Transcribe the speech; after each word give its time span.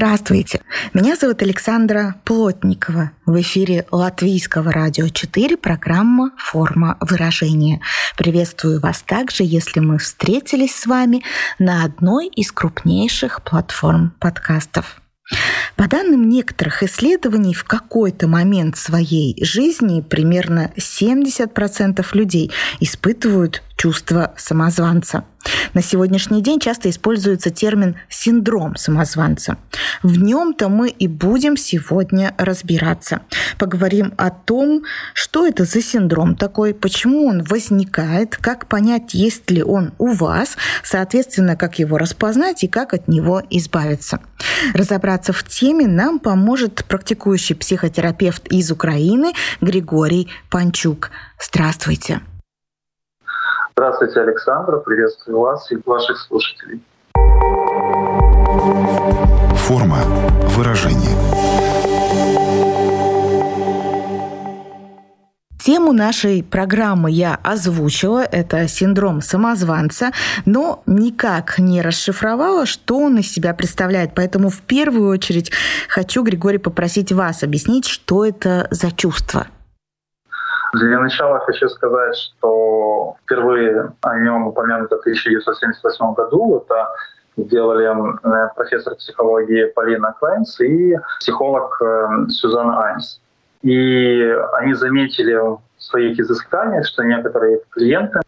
Здравствуйте! 0.00 0.62
Меня 0.94 1.14
зовут 1.14 1.42
Александра 1.42 2.14
Плотникова. 2.24 3.10
В 3.26 3.38
эфире 3.42 3.84
Латвийского 3.90 4.72
радио 4.72 5.08
4 5.08 5.58
программа 5.58 6.30
«Форма 6.38 6.96
выражения». 7.02 7.82
Приветствую 8.16 8.80
вас 8.80 9.02
также, 9.02 9.44
если 9.44 9.80
мы 9.80 9.98
встретились 9.98 10.74
с 10.74 10.86
вами 10.86 11.22
на 11.58 11.84
одной 11.84 12.28
из 12.28 12.50
крупнейших 12.50 13.42
платформ 13.42 14.14
подкастов. 14.18 15.02
По 15.76 15.86
данным 15.86 16.28
некоторых 16.28 16.82
исследований, 16.82 17.54
в 17.54 17.64
какой-то 17.64 18.26
момент 18.26 18.76
своей 18.76 19.36
жизни 19.44 20.00
примерно 20.00 20.72
70% 20.76 22.06
людей 22.12 22.50
испытывают 22.80 23.62
чувство 23.80 24.34
самозванца. 24.36 25.24
На 25.72 25.80
сегодняшний 25.80 26.42
день 26.42 26.60
часто 26.60 26.90
используется 26.90 27.48
термин 27.48 27.96
«синдром 28.10 28.76
самозванца». 28.76 29.56
В 30.02 30.18
нем-то 30.18 30.68
мы 30.68 30.90
и 30.90 31.08
будем 31.08 31.56
сегодня 31.56 32.34
разбираться. 32.36 33.22
Поговорим 33.58 34.12
о 34.18 34.28
том, 34.28 34.82
что 35.14 35.46
это 35.46 35.64
за 35.64 35.80
синдром 35.80 36.36
такой, 36.36 36.74
почему 36.74 37.26
он 37.26 37.42
возникает, 37.42 38.36
как 38.36 38.66
понять, 38.66 39.14
есть 39.14 39.50
ли 39.50 39.62
он 39.62 39.94
у 39.96 40.12
вас, 40.12 40.58
соответственно, 40.84 41.56
как 41.56 41.78
его 41.78 41.96
распознать 41.96 42.62
и 42.64 42.68
как 42.68 42.92
от 42.92 43.08
него 43.08 43.42
избавиться. 43.48 44.20
Разобраться 44.74 45.32
в 45.32 45.42
теме 45.44 45.86
нам 45.86 46.18
поможет 46.18 46.84
практикующий 46.84 47.56
психотерапевт 47.56 48.46
из 48.48 48.70
Украины 48.70 49.32
Григорий 49.62 50.28
Панчук. 50.50 51.10
Здравствуйте. 51.42 52.20
Здравствуйте, 53.80 54.20
Александр. 54.20 54.78
Приветствую 54.80 55.40
вас 55.40 55.72
и 55.72 55.78
ваших 55.86 56.18
слушателей. 56.18 56.82
Форма 59.56 59.96
выражения. 60.48 61.16
Тему 65.64 65.94
нашей 65.94 66.42
программы 66.42 67.10
я 67.10 67.40
озвучила, 67.42 68.22
это 68.22 68.68
синдром 68.68 69.22
самозванца, 69.22 70.10
но 70.44 70.82
никак 70.84 71.58
не 71.58 71.80
расшифровала, 71.80 72.66
что 72.66 72.98
он 72.98 73.16
из 73.16 73.32
себя 73.32 73.54
представляет. 73.54 74.10
Поэтому 74.14 74.50
в 74.50 74.60
первую 74.60 75.08
очередь 75.08 75.52
хочу, 75.88 76.22
Григорий, 76.22 76.58
попросить 76.58 77.12
вас 77.12 77.42
объяснить, 77.42 77.86
что 77.86 78.26
это 78.26 78.68
за 78.70 78.92
чувство. 78.92 79.46
Для 80.74 81.00
начала 81.00 81.40
хочу 81.40 81.68
сказать, 81.68 82.16
что 82.16 83.16
впервые 83.22 83.92
о 84.02 84.18
нем 84.18 84.46
упомянуто 84.46 84.96
в 84.96 85.00
1978 85.00 86.14
году. 86.14 86.58
Это 86.64 86.88
делали 87.36 87.86
э, 87.86 88.48
профессор 88.54 88.94
психологии 88.94 89.64
Полина 89.74 90.14
Клайнс 90.18 90.60
и 90.60 90.96
психолог 91.18 91.80
э, 91.82 92.26
Сюзанна 92.28 92.84
Айнс. 92.84 93.20
И 93.62 94.34
они 94.54 94.74
заметили 94.74 95.34
в 95.34 95.60
своих 95.78 96.18
изысканиях, 96.18 96.86
что 96.86 97.02
некоторые 97.02 97.60
клиенты 97.70 98.20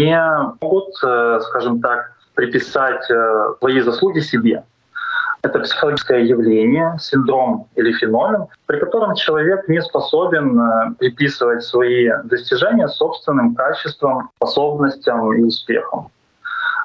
не 0.00 0.20
могут, 0.60 0.94
э, 1.02 1.40
скажем 1.48 1.80
так, 1.80 2.12
приписать 2.34 3.04
свои 3.58 3.80
заслуги 3.80 4.20
себе. 4.20 4.62
Это 5.42 5.60
психологическое 5.60 6.24
явление, 6.24 6.96
синдром 7.00 7.68
или 7.76 7.92
феномен, 7.92 8.46
при 8.66 8.80
котором 8.80 9.14
человек 9.14 9.68
не 9.68 9.80
способен 9.80 10.60
э, 10.60 10.94
приписывать 10.98 11.62
свои 11.62 12.08
достижения 12.24 12.88
собственным 12.88 13.54
качествам, 13.54 14.30
способностям 14.36 15.32
и 15.32 15.42
успехам. 15.42 16.10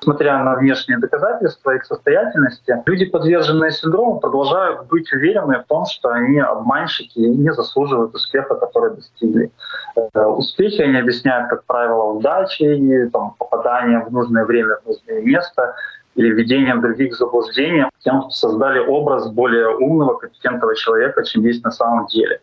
Несмотря 0.01 0.43
на 0.43 0.55
внешние 0.55 0.99
доказательства 0.99 1.75
их 1.75 1.85
состоятельности, 1.85 2.75
люди, 2.85 3.05
подверженные 3.05 3.71
синдрому, 3.71 4.19
продолжают 4.19 4.87
быть 4.87 5.11
уверены 5.13 5.59
в 5.59 5.63
том, 5.63 5.85
что 5.85 6.09
они 6.09 6.39
обманщики 6.39 7.19
и 7.19 7.29
не 7.29 7.53
заслуживают 7.53 8.13
успеха, 8.13 8.55
который 8.55 8.95
достигли. 8.95 9.49
Э, 9.95 10.25
успехи 10.25 10.81
они 10.81 10.97
объясняют, 10.97 11.49
как 11.49 11.63
правило, 11.63 12.03
удачей, 12.11 13.09
там, 13.09 13.33
попаданием 13.39 14.03
в 14.05 14.11
нужное 14.11 14.45
время 14.45 14.75
в 14.83 14.87
нужное 14.89 15.21
место, 15.21 15.73
или 16.15 16.29
введением 16.29 16.81
других 16.81 17.13
в 17.13 17.17
заблуждение, 17.17 17.89
тем 17.99 18.29
создали 18.29 18.79
образ 18.79 19.31
более 19.31 19.75
умного, 19.77 20.17
компетентного 20.17 20.75
человека, 20.75 21.23
чем 21.23 21.43
есть 21.43 21.63
на 21.63 21.71
самом 21.71 22.07
деле. 22.07 22.39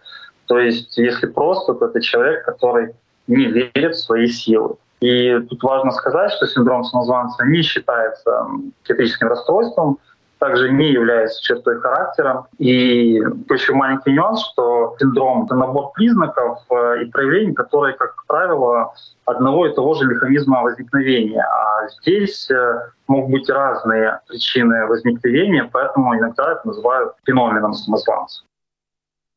То 0.46 0.58
есть, 0.58 0.98
если 0.98 1.26
просто, 1.26 1.74
то 1.74 1.86
это 1.86 2.00
человек, 2.00 2.44
который 2.44 2.94
не 3.28 3.46
верит 3.46 3.94
в 3.94 4.00
свои 4.00 4.26
силы. 4.26 4.74
И 5.00 5.38
тут 5.48 5.62
важно 5.62 5.92
сказать, 5.92 6.32
что 6.32 6.46
синдром 6.46 6.84
самозванца 6.84 7.44
не 7.46 7.62
считается 7.62 8.46
психиатрическим 8.82 9.28
расстройством, 9.28 9.98
также 10.40 10.72
не 10.72 10.90
является 10.90 11.40
чертой 11.42 11.78
характера. 11.80 12.46
И 12.58 13.20
еще 13.50 13.74
маленький 13.74 14.12
нюанс, 14.12 14.42
что 14.52 14.96
синдром— 14.98 15.44
это 15.44 15.54
набор 15.54 15.92
признаков 15.92 16.58
э, 16.70 17.02
и 17.02 17.10
проявлений, 17.10 17.52
которые, 17.52 17.94
как 17.94 18.24
правило, 18.26 18.92
одного 19.26 19.66
и 19.66 19.74
того 19.74 19.94
же 19.94 20.06
механизма 20.06 20.62
возникновения. 20.62 21.42
А 21.42 21.88
здесь 22.00 22.50
э, 22.50 22.90
могут 23.06 23.30
быть 23.30 23.50
разные 23.50 24.20
причины 24.28 24.86
возникновения, 24.86 25.68
поэтому 25.70 26.16
иногда 26.16 26.52
это 26.52 26.66
называют 26.66 27.12
феноменом 27.24 27.74
самозванца. 27.74 28.42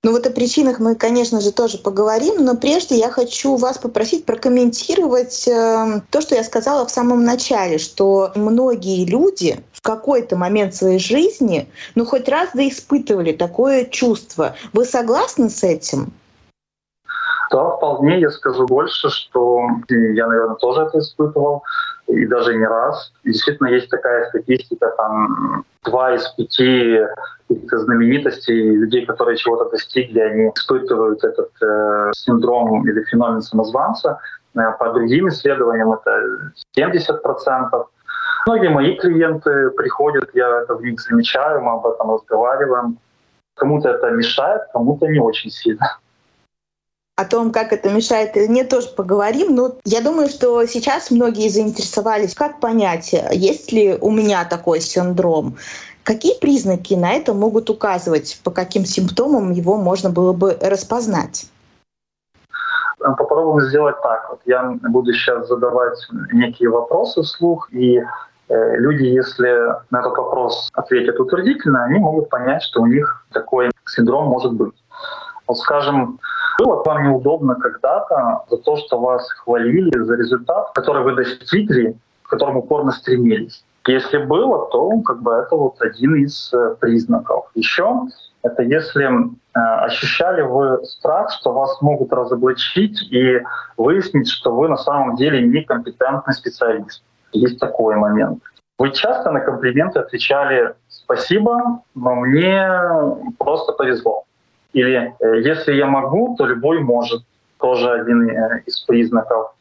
Ну 0.05 0.11
вот 0.11 0.27
о 0.27 0.31
причинах 0.31 0.79
мы, 0.79 0.95
конечно 0.95 1.39
же, 1.39 1.53
тоже 1.53 1.77
поговорим, 1.77 2.43
но 2.43 2.57
прежде 2.57 2.97
я 2.97 3.09
хочу 3.09 3.55
вас 3.55 3.77
попросить 3.77 4.25
прокомментировать 4.25 5.47
э, 5.47 6.01
то, 6.09 6.19
что 6.19 6.35
я 6.35 6.43
сказала 6.43 6.85
в 6.85 6.91
самом 6.91 7.23
начале, 7.23 7.77
что 7.77 8.33
многие 8.35 9.05
люди 9.05 9.63
в 9.71 9.81
какой-то 9.81 10.35
момент 10.35 10.75
своей 10.75 10.99
жизни, 10.99 11.69
ну 11.95 12.05
хоть 12.05 12.27
раз 12.27 12.49
да 12.53 12.67
испытывали 12.67 13.31
такое 13.31 13.85
чувство. 13.85 14.57
Вы 14.73 14.83
согласны 14.83 15.49
с 15.49 15.63
этим? 15.63 16.11
Да, 17.49 17.69
вполне. 17.69 18.19
Я 18.19 18.29
скажу 18.31 18.65
больше, 18.65 19.09
что 19.09 19.61
я, 19.87 20.27
наверное, 20.27 20.55
тоже 20.55 20.81
это 20.81 20.99
испытывал, 20.99 21.63
и 22.13 22.25
даже 22.27 22.55
не 22.55 22.65
раз. 22.65 23.11
Действительно, 23.23 23.67
есть 23.67 23.89
такая 23.89 24.29
статистика, 24.29 24.89
там 24.97 25.65
два 25.83 26.13
из 26.15 26.27
пяти 26.29 26.99
знаменитостей, 27.49 28.75
людей, 28.75 29.05
которые 29.05 29.37
чего-то 29.37 29.69
достигли, 29.69 30.19
они 30.19 30.51
испытывают 30.55 31.23
этот 31.23 31.51
э, 31.61 32.11
синдром 32.15 32.87
или 32.87 33.03
феномен 33.03 33.41
самозванца. 33.41 34.19
Э, 34.55 34.71
по 34.79 34.93
другим 34.93 35.27
исследованиям 35.27 35.91
это 35.93 36.51
70%. 36.77 37.85
Многие 38.45 38.69
мои 38.69 38.95
клиенты 38.97 39.69
приходят, 39.71 40.29
я 40.33 40.61
это 40.61 40.75
в 40.75 40.83
них 40.83 40.99
замечаю, 40.99 41.61
мы 41.61 41.71
об 41.73 41.85
этом 41.85 42.11
разговариваем. 42.11 42.97
Кому-то 43.55 43.89
это 43.89 44.09
мешает, 44.11 44.61
кому-то 44.73 45.07
не 45.07 45.19
очень 45.19 45.51
сильно. 45.51 45.97
О 47.15 47.25
том, 47.25 47.51
как 47.51 47.71
это 47.73 47.89
мешает 47.89 48.35
или 48.35 48.47
нет, 48.47 48.69
тоже 48.69 48.87
поговорим. 48.87 49.53
Но 49.55 49.75
я 49.85 50.01
думаю, 50.01 50.29
что 50.29 50.65
сейчас 50.65 51.11
многие 51.11 51.47
заинтересовались, 51.47 52.33
как 52.33 52.59
понять, 52.59 53.13
есть 53.31 53.71
ли 53.71 53.95
у 54.01 54.09
меня 54.09 54.45
такой 54.45 54.81
синдром. 54.81 55.55
Какие 56.03 56.39
признаки 56.39 56.95
на 56.95 57.13
это 57.13 57.35
могут 57.35 57.69
указывать, 57.69 58.41
по 58.43 58.49
каким 58.49 58.83
симптомам 58.83 59.51
его 59.51 59.77
можно 59.77 60.09
было 60.09 60.33
бы 60.33 60.57
распознать? 60.59 61.45
Попробуем 62.97 63.67
сделать 63.67 63.95
так. 64.01 64.29
Вот 64.31 64.41
я 64.45 64.63
буду 64.81 65.13
сейчас 65.13 65.47
задавать 65.47 65.99
некие 66.31 66.69
вопросы 66.69 67.21
вслух, 67.21 67.71
и 67.71 68.01
э, 68.49 68.75
люди, 68.77 69.03
если 69.03 69.75
на 69.91 69.99
этот 69.99 70.17
вопрос 70.17 70.69
ответят 70.73 71.19
утвердительно, 71.19 71.83
они 71.83 71.99
могут 71.99 72.29
понять, 72.29 72.63
что 72.63 72.81
у 72.81 72.87
них 72.87 73.25
такой 73.31 73.69
синдром 73.85 74.29
может 74.29 74.53
быть. 74.53 74.73
Вот 75.47 75.57
скажем, 75.57 76.19
было 76.59 76.83
вам 76.83 77.03
неудобно 77.03 77.55
когда-то 77.55 78.43
за 78.49 78.57
то, 78.57 78.75
что 78.77 78.99
вас 78.99 79.29
хвалили 79.31 79.97
за 79.97 80.15
результат, 80.15 80.71
который 80.73 81.03
вы 81.03 81.15
достигли, 81.15 81.95
к 82.23 82.29
которому 82.29 82.59
упорно 82.59 82.91
стремились. 82.91 83.63
Если 83.85 84.17
было, 84.17 84.69
то 84.71 85.01
как 85.01 85.21
бы 85.21 85.33
это 85.33 85.55
вот 85.55 85.81
один 85.81 86.15
из 86.15 86.53
э, 86.53 86.75
признаков. 86.79 87.49
Еще 87.53 88.07
это 88.43 88.61
если 88.61 89.05
э, 89.05 89.59
ощущали 89.59 90.41
вы 90.41 90.83
страх, 90.85 91.31
что 91.31 91.53
вас 91.53 91.81
могут 91.81 92.11
разоблачить 92.11 93.01
и 93.11 93.41
выяснить, 93.77 94.29
что 94.29 94.53
вы 94.53 94.67
на 94.69 94.77
самом 94.77 95.15
деле 95.15 95.41
некомпетентный 95.41 96.33
специалист. 96.33 97.03
Есть 97.31 97.59
такой 97.59 97.95
момент. 97.95 98.43
Вы 98.77 98.91
часто 98.91 99.31
на 99.31 99.39
комплименты 99.39 99.99
отвечали 99.99 100.73
«спасибо, 100.89 101.81
но 101.95 102.15
мне 102.15 102.67
просто 103.37 103.71
повезло». 103.73 104.25
Или 104.73 105.15
э, 105.19 105.41
«если 105.41 105.73
я 105.73 105.85
могу, 105.85 106.35
то 106.35 106.45
любой 106.45 106.79
может». 106.79 107.23
Тоже 107.59 107.89
один 107.91 108.29
э, 108.29 108.63
из 108.65 108.79
признаков. 108.81 109.53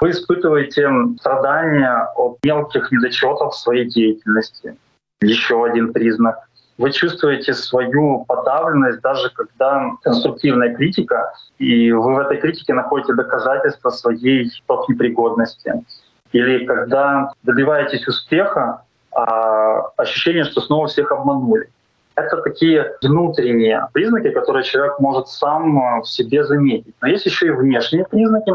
Вы 0.00 0.10
испытываете 0.10 0.88
страдания 1.18 2.08
от 2.16 2.38
мелких 2.42 2.90
недочетов 2.90 3.54
своей 3.54 3.86
деятельности. 3.86 4.76
Еще 5.20 5.64
один 5.64 5.92
признак. 5.92 6.48
Вы 6.78 6.90
чувствуете 6.90 7.54
свою 7.54 8.24
подавленность, 8.24 9.00
даже 9.00 9.30
когда 9.30 9.92
конструктивная 10.02 10.74
критика, 10.74 11.32
и 11.58 11.92
вы 11.92 12.14
в 12.14 12.18
этой 12.18 12.38
критике 12.38 12.74
находите 12.74 13.14
доказательства 13.14 13.90
своей 13.90 14.50
непригодности. 14.88 15.84
Или 16.32 16.64
когда 16.64 17.30
добиваетесь 17.44 18.08
успеха, 18.08 18.82
а 19.12 19.82
ощущение, 19.96 20.44
что 20.44 20.60
снова 20.60 20.88
всех 20.88 21.12
обманули. 21.12 21.68
Это 22.16 22.36
такие 22.42 22.92
внутренние 23.02 23.88
признаки, 23.92 24.30
которые 24.30 24.64
человек 24.64 25.00
может 25.00 25.28
сам 25.28 25.78
э, 25.78 26.00
в 26.02 26.08
себе 26.08 26.44
заметить. 26.44 26.94
Но 27.00 27.08
есть 27.08 27.26
еще 27.26 27.46
и 27.48 27.50
внешние 27.50 28.04
признаки, 28.04 28.52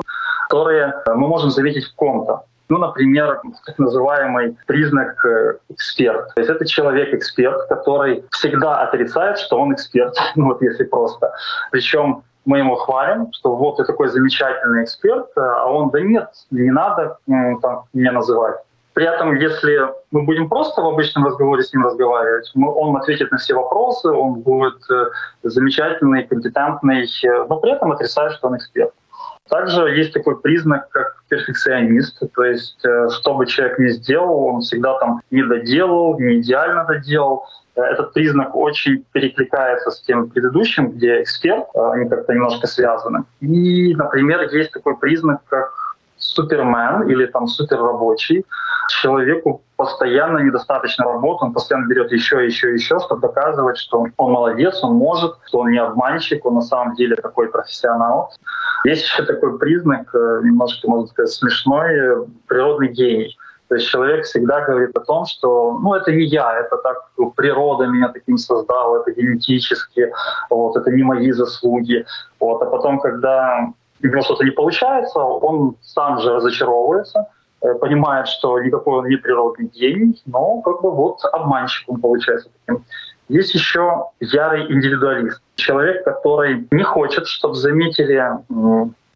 которые 0.49 0.93
мы 1.07 1.27
можем 1.27 1.49
заметить 1.49 1.85
в 1.85 1.95
ком-то. 1.95 2.43
Ну, 2.69 2.77
например, 2.77 3.41
так 3.65 3.79
называемый 3.79 4.55
признак 4.67 5.25
э, 5.25 5.57
эксперт. 5.69 6.33
То 6.35 6.41
есть 6.41 6.51
это 6.51 6.65
человек-эксперт, 6.65 7.67
который 7.67 8.23
всегда 8.31 8.81
отрицает, 8.81 9.39
что 9.39 9.59
он 9.59 9.73
эксперт, 9.73 10.15
ну 10.35 10.45
вот 10.45 10.61
если 10.61 10.83
просто. 10.83 11.33
Причем 11.71 12.23
мы 12.45 12.59
ему 12.59 12.75
хвалим, 12.75 13.33
что 13.33 13.55
вот 13.55 13.77
ты 13.77 13.83
такой 13.83 14.07
замечательный 14.07 14.83
эксперт, 14.83 15.27
э, 15.35 15.41
а 15.41 15.65
он, 15.65 15.89
да 15.89 15.99
нет, 15.99 16.29
не 16.51 16.71
надо 16.71 17.17
там, 17.27 17.85
меня 17.93 18.11
называть. 18.11 18.57
При 18.93 19.05
этом, 19.05 19.35
если 19.35 19.79
мы 20.11 20.23
будем 20.23 20.49
просто 20.49 20.81
в 20.81 20.87
обычном 20.87 21.25
разговоре 21.25 21.63
с 21.63 21.73
ним 21.73 21.85
разговаривать, 21.85 22.51
он 22.55 22.97
ответит 22.97 23.31
на 23.31 23.37
все 23.37 23.53
вопросы, 23.53 24.09
он 24.09 24.41
будет 24.41 24.79
э, 24.89 25.05
замечательный, 25.43 26.23
компетентный, 26.23 27.03
э, 27.03 27.45
но 27.47 27.59
при 27.59 27.71
этом 27.71 27.91
отрицает, 27.91 28.33
что 28.33 28.47
он 28.47 28.57
эксперт. 28.57 28.91
Также 29.47 29.81
есть 29.95 30.13
такой 30.13 30.39
признак, 30.39 30.89
как 30.89 31.23
перфекционист, 31.29 32.21
то 32.35 32.43
есть 32.43 32.83
э, 32.83 33.09
что 33.09 33.35
бы 33.35 33.45
человек 33.45 33.79
ни 33.79 33.89
сделал, 33.89 34.45
он 34.45 34.61
всегда 34.61 34.97
там 34.99 35.21
не 35.31 35.43
доделал, 35.43 36.19
не 36.19 36.39
идеально 36.41 36.85
доделал. 36.85 37.45
Этот 37.75 38.13
признак 38.13 38.55
очень 38.55 39.05
перекликается 39.13 39.91
с 39.91 40.01
тем 40.01 40.29
предыдущим, 40.29 40.91
где 40.91 41.21
эксперт, 41.21 41.65
они 41.73 42.09
как-то 42.09 42.33
немножко 42.33 42.67
связаны. 42.67 43.23
И, 43.39 43.95
например, 43.95 44.41
есть 44.51 44.71
такой 44.71 44.97
признак, 44.97 45.41
как 45.47 45.71
супермен 46.29 47.09
или 47.09 47.25
там 47.25 47.47
суперрабочий 47.47 48.45
человеку 48.89 49.61
постоянно 49.77 50.39
недостаточно 50.39 51.05
работы, 51.05 51.45
он 51.45 51.53
постоянно 51.53 51.87
берет 51.87 52.11
еще, 52.11 52.45
еще, 52.45 52.73
еще, 52.73 52.99
чтобы 52.99 53.21
доказывать, 53.21 53.77
что 53.77 54.05
он 54.17 54.31
молодец, 54.31 54.83
он 54.83 54.95
может, 54.95 55.35
что 55.45 55.59
он 55.59 55.71
не 55.71 55.77
обманщик, 55.77 56.45
он 56.45 56.55
на 56.55 56.61
самом 56.61 56.95
деле 56.95 57.15
такой 57.15 57.49
профессионал. 57.49 58.33
Есть 58.83 59.03
еще 59.03 59.23
такой 59.23 59.57
признак, 59.57 60.13
э, 60.13 60.41
немножко, 60.43 60.89
можно 60.89 61.07
сказать, 61.07 61.31
смешной, 61.31 62.27
природный 62.47 62.89
гений. 62.89 63.37
То 63.67 63.75
есть 63.75 63.87
человек 63.87 64.25
всегда 64.25 64.61
говорит 64.61 64.97
о 64.97 65.01
том, 65.01 65.25
что 65.25 65.77
ну 65.79 65.93
это 65.93 66.11
не 66.11 66.23
я, 66.25 66.59
это 66.59 66.77
так 66.77 67.11
природа 67.35 67.85
меня 67.85 68.09
таким 68.09 68.37
создала, 68.37 69.01
это 69.01 69.11
генетически, 69.11 70.11
вот, 70.49 70.75
это 70.75 70.91
не 70.91 71.03
мои 71.03 71.31
заслуги. 71.31 72.05
Вот. 72.39 72.61
А 72.63 72.65
потом, 72.65 72.99
когда 72.99 73.71
у 74.03 74.07
него 74.07 74.21
что-то 74.21 74.43
не 74.43 74.51
получается, 74.51 75.19
он 75.19 75.75
сам 75.81 76.19
же 76.19 76.33
разочаровывается, 76.33 77.27
Э, 77.61 77.73
понимает, 77.75 78.27
что 78.27 78.59
никакой 78.59 78.99
он 78.99 79.07
не 79.07 79.17
природный 79.17 79.67
гений, 79.67 80.21
но 80.25 80.61
как 80.61 80.81
бы 80.81 80.91
вот 80.91 81.19
обманщик 81.33 81.89
он 81.89 81.99
получается 81.99 82.49
таким. 82.65 82.85
Есть 83.27 83.53
еще 83.53 84.05
ярый 84.21 84.71
индивидуалист. 84.71 85.41
Человек, 85.55 86.03
который 86.05 86.67
не 86.71 86.83
хочет, 86.83 87.27
чтобы 87.27 87.55
заметили, 87.55 88.23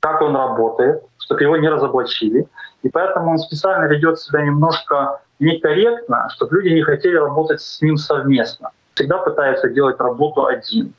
как 0.02 0.22
он 0.22 0.36
работает, 0.36 1.04
чтобы 1.18 1.42
его 1.42 1.58
не 1.58 1.70
разоблачили. 1.70 2.46
И 2.84 2.90
поэтому 2.90 3.32
он 3.32 3.38
специально 3.38 3.86
ведет 3.86 4.20
себя 4.20 4.42
немножко 4.44 5.22
некорректно, 5.40 6.28
чтобы 6.36 6.58
люди 6.58 6.74
не 6.74 6.82
хотели 6.82 7.16
работать 7.16 7.62
с 7.62 7.82
ним 7.82 7.98
совместно. 7.98 8.70
Всегда 8.94 9.18
пытается 9.20 9.70
делать 9.70 10.00
работу 10.00 10.46
один. 10.46 10.94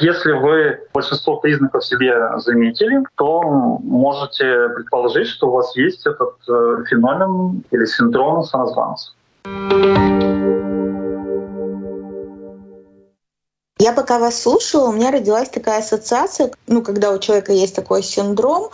Если 0.00 0.30
вы 0.30 0.78
большинство 0.94 1.38
признаков 1.38 1.84
себе 1.84 2.14
заметили, 2.36 3.02
то 3.16 3.42
можете 3.82 4.68
предположить, 4.76 5.26
что 5.26 5.48
у 5.48 5.50
вас 5.50 5.76
есть 5.76 6.06
этот 6.06 6.36
э, 6.48 6.84
феномен 6.88 7.64
или 7.72 7.84
синдром 7.84 8.44
самозванца. 8.44 9.10
Я 13.80 13.92
пока 13.92 14.20
вас 14.20 14.40
слушала, 14.40 14.90
у 14.90 14.92
меня 14.92 15.10
родилась 15.10 15.48
такая 15.48 15.80
ассоциация, 15.80 16.52
ну, 16.68 16.82
когда 16.82 17.10
у 17.10 17.18
человека 17.18 17.52
есть 17.52 17.74
такой 17.74 18.04
синдром, 18.04 18.70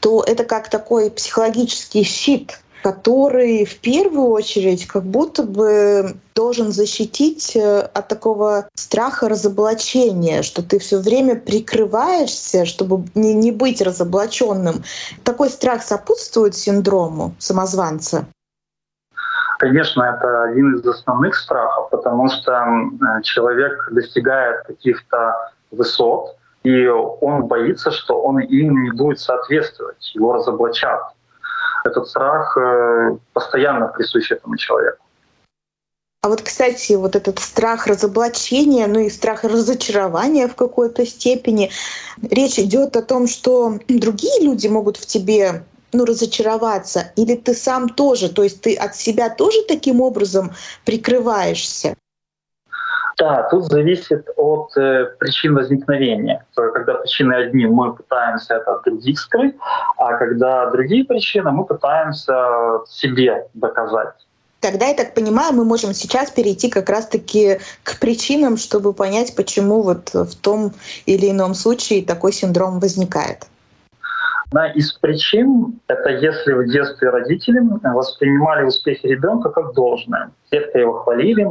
то 0.00 0.22
это 0.22 0.44
как 0.44 0.68
такой 0.68 1.10
психологический 1.10 2.02
щит, 2.02 2.60
который 2.82 3.64
в 3.64 3.80
первую 3.80 4.28
очередь 4.28 4.86
как 4.86 5.04
будто 5.04 5.42
бы 5.42 6.16
должен 6.34 6.70
защитить 6.70 7.56
э, 7.56 7.80
от 7.80 8.08
такого 8.08 8.68
страха 8.74 9.28
разоблачения, 9.28 10.42
что 10.42 10.62
ты 10.62 10.78
все 10.78 10.98
время 10.98 11.36
прикрываешься, 11.36 12.64
чтобы 12.64 13.04
не, 13.14 13.34
не 13.34 13.52
быть 13.52 13.82
разоблаченным. 13.82 14.82
Такой 15.24 15.50
страх 15.50 15.82
сопутствует 15.82 16.54
синдрому 16.54 17.34
самозванца. 17.38 18.26
Конечно, 19.58 20.02
это 20.02 20.44
один 20.44 20.76
из 20.76 20.86
основных 20.86 21.34
страхов, 21.34 21.90
потому 21.90 22.28
что 22.28 22.64
человек 23.24 23.88
достигает 23.90 24.64
каких-то 24.66 25.34
высот, 25.72 26.36
и 26.62 26.86
он 26.86 27.46
боится, 27.46 27.90
что 27.90 28.22
он 28.22 28.38
им 28.38 28.84
не 28.84 28.90
будет 28.92 29.18
соответствовать, 29.18 30.12
его 30.14 30.34
разоблачат 30.34 31.00
этот 31.84 32.08
страх 32.08 32.56
э, 32.56 33.16
постоянно 33.32 33.88
присущ 33.88 34.30
этому 34.30 34.56
человеку. 34.56 35.04
А 36.22 36.28
вот, 36.28 36.42
кстати, 36.42 36.94
вот 36.94 37.14
этот 37.14 37.38
страх 37.38 37.86
разоблачения, 37.86 38.86
ну 38.88 38.98
и 38.98 39.10
страх 39.10 39.44
разочарования 39.44 40.48
в 40.48 40.56
какой-то 40.56 41.06
степени, 41.06 41.70
речь 42.30 42.58
идет 42.58 42.96
о 42.96 43.02
том, 43.02 43.28
что 43.28 43.78
другие 43.88 44.42
люди 44.42 44.66
могут 44.66 44.96
в 44.96 45.06
тебе 45.06 45.64
ну, 45.92 46.04
разочароваться, 46.04 47.12
или 47.16 47.36
ты 47.36 47.54
сам 47.54 47.88
тоже, 47.88 48.28
то 48.28 48.42
есть 48.42 48.60
ты 48.60 48.74
от 48.74 48.96
себя 48.96 49.30
тоже 49.30 49.62
таким 49.68 50.00
образом 50.00 50.52
прикрываешься? 50.84 51.94
Да, 53.18 53.48
тут 53.50 53.64
зависит 53.64 54.28
от 54.36 54.76
э, 54.76 55.06
причин 55.18 55.54
возникновения. 55.54 56.44
Когда 56.54 56.94
причины 56.94 57.34
одни, 57.34 57.66
мы 57.66 57.92
пытаемся 57.92 58.54
это 58.54 58.74
от 58.74 58.84
других 58.84 59.18
скрыть, 59.18 59.56
а 59.96 60.14
когда 60.14 60.70
другие 60.70 61.04
причины, 61.04 61.50
мы 61.50 61.64
пытаемся 61.64 62.80
себе 62.86 63.48
доказать. 63.54 64.14
Тогда, 64.60 64.86
я 64.86 64.94
так 64.94 65.14
понимаю, 65.14 65.52
мы 65.52 65.64
можем 65.64 65.94
сейчас 65.94 66.30
перейти 66.30 66.68
как 66.68 66.88
раз-таки 66.88 67.58
к 67.82 67.98
причинам, 67.98 68.56
чтобы 68.56 68.92
понять, 68.92 69.34
почему 69.36 69.82
вот 69.82 70.14
в 70.14 70.34
том 70.36 70.72
или 71.06 71.30
ином 71.30 71.54
случае 71.54 72.04
такой 72.04 72.32
синдром 72.32 72.78
возникает. 72.78 73.46
Одна 74.46 74.70
из 74.72 74.92
причин— 74.92 75.78
это 75.88 76.08
если 76.08 76.52
в 76.52 76.66
детстве 76.70 77.10
родители 77.10 77.60
воспринимали 77.82 78.64
успехи 78.64 79.06
ребенка 79.06 79.50
как 79.50 79.74
должное. 79.74 80.30
Редко 80.50 80.78
его 80.78 80.94
хвалили, 81.00 81.46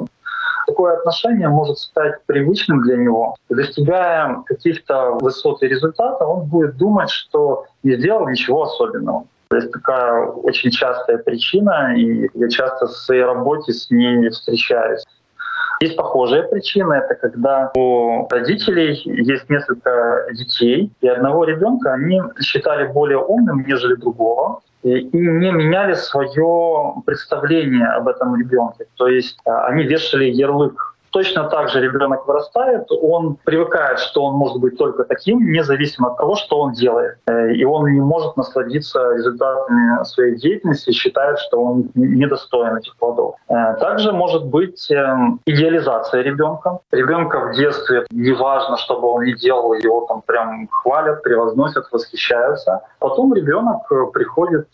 такое 0.68 0.98
отношение 0.98 1.48
может 1.48 1.80
стать 1.80 2.22
привычным 2.26 2.82
для 2.82 2.98
него. 2.98 3.36
Достигая 3.50 4.44
каких-то 4.46 5.18
высот 5.22 5.64
и 5.64 5.68
результатов, 5.68 6.28
он 6.28 6.46
будет 6.46 6.78
думать, 6.78 7.10
что 7.10 7.66
не 7.84 7.96
сделал 7.96 8.28
ничего 8.28 8.64
особенного. 8.64 9.26
То 9.50 9.58
есть 9.58 9.72
такая 9.72 10.26
очень 10.28 10.72
частая 10.72 11.18
причина, 11.20 11.94
и 11.96 12.30
я 12.34 12.50
часто 12.50 12.88
в 12.88 12.92
своей 12.92 13.24
работе 13.24 13.72
с 13.72 13.90
ней 13.90 14.30
встречаюсь. 14.30 15.04
Есть 15.80 15.96
похожая 15.96 16.44
причина, 16.44 16.94
это 16.94 17.16
когда 17.16 17.72
у 17.76 18.28
родителей 18.30 19.00
есть 19.06 19.50
несколько 19.50 20.26
детей, 20.34 20.92
и 21.02 21.08
одного 21.08 21.46
ребенка 21.46 21.94
они 21.94 22.20
считали 22.42 22.92
более 22.92 23.20
умным, 23.20 23.64
нежели 23.66 23.96
другого 23.96 24.62
и 24.88 25.18
не 25.18 25.52
меняли 25.52 25.94
свое 25.94 26.94
представление 27.06 27.88
об 27.88 28.08
этом 28.08 28.36
ребенке. 28.36 28.86
То 28.96 29.08
есть 29.08 29.38
а, 29.46 29.68
они 29.68 29.84
вешали 29.84 30.26
ярлык 30.26 30.97
Точно 31.18 31.50
так 31.50 31.70
же 31.70 31.82
ребенок 31.82 32.28
вырастает, 32.28 32.92
он 32.92 33.38
привыкает, 33.44 33.98
что 33.98 34.24
он 34.26 34.36
может 34.36 34.60
быть 34.60 34.78
только 34.78 35.04
таким, 35.04 35.52
независимо 35.52 36.10
от 36.10 36.18
того, 36.18 36.36
что 36.36 36.60
он 36.60 36.74
делает. 36.74 37.18
Э, 37.26 37.54
и 37.54 37.66
он 37.66 37.92
не 37.92 38.02
может 38.02 38.38
насладиться 38.38 39.00
результатами 39.16 40.04
своей 40.04 40.36
деятельности, 40.36 40.92
считает, 40.92 41.40
что 41.40 41.60
он 41.60 41.90
недостоин 41.96 42.78
этих 42.78 42.96
плодов. 42.98 43.34
Э, 43.50 43.74
также 43.80 44.12
может 44.12 44.46
быть 44.46 44.92
эм, 44.92 45.40
идеализация 45.48 46.22
ребенка. 46.22 46.82
Ребенка 46.92 47.50
в 47.50 47.56
детстве 47.56 48.06
неважно, 48.12 48.78
что 48.78 49.00
бы 49.00 49.08
он 49.08 49.24
ни 49.24 49.34
делал, 49.34 49.74
его 49.74 50.06
там 50.08 50.22
прям 50.22 50.68
хвалят, 50.68 51.24
превозносят, 51.24 51.86
восхищаются. 51.92 52.82
Потом 53.00 53.34
ребенок 53.34 53.92
э, 53.92 53.96
приходит 54.14 54.68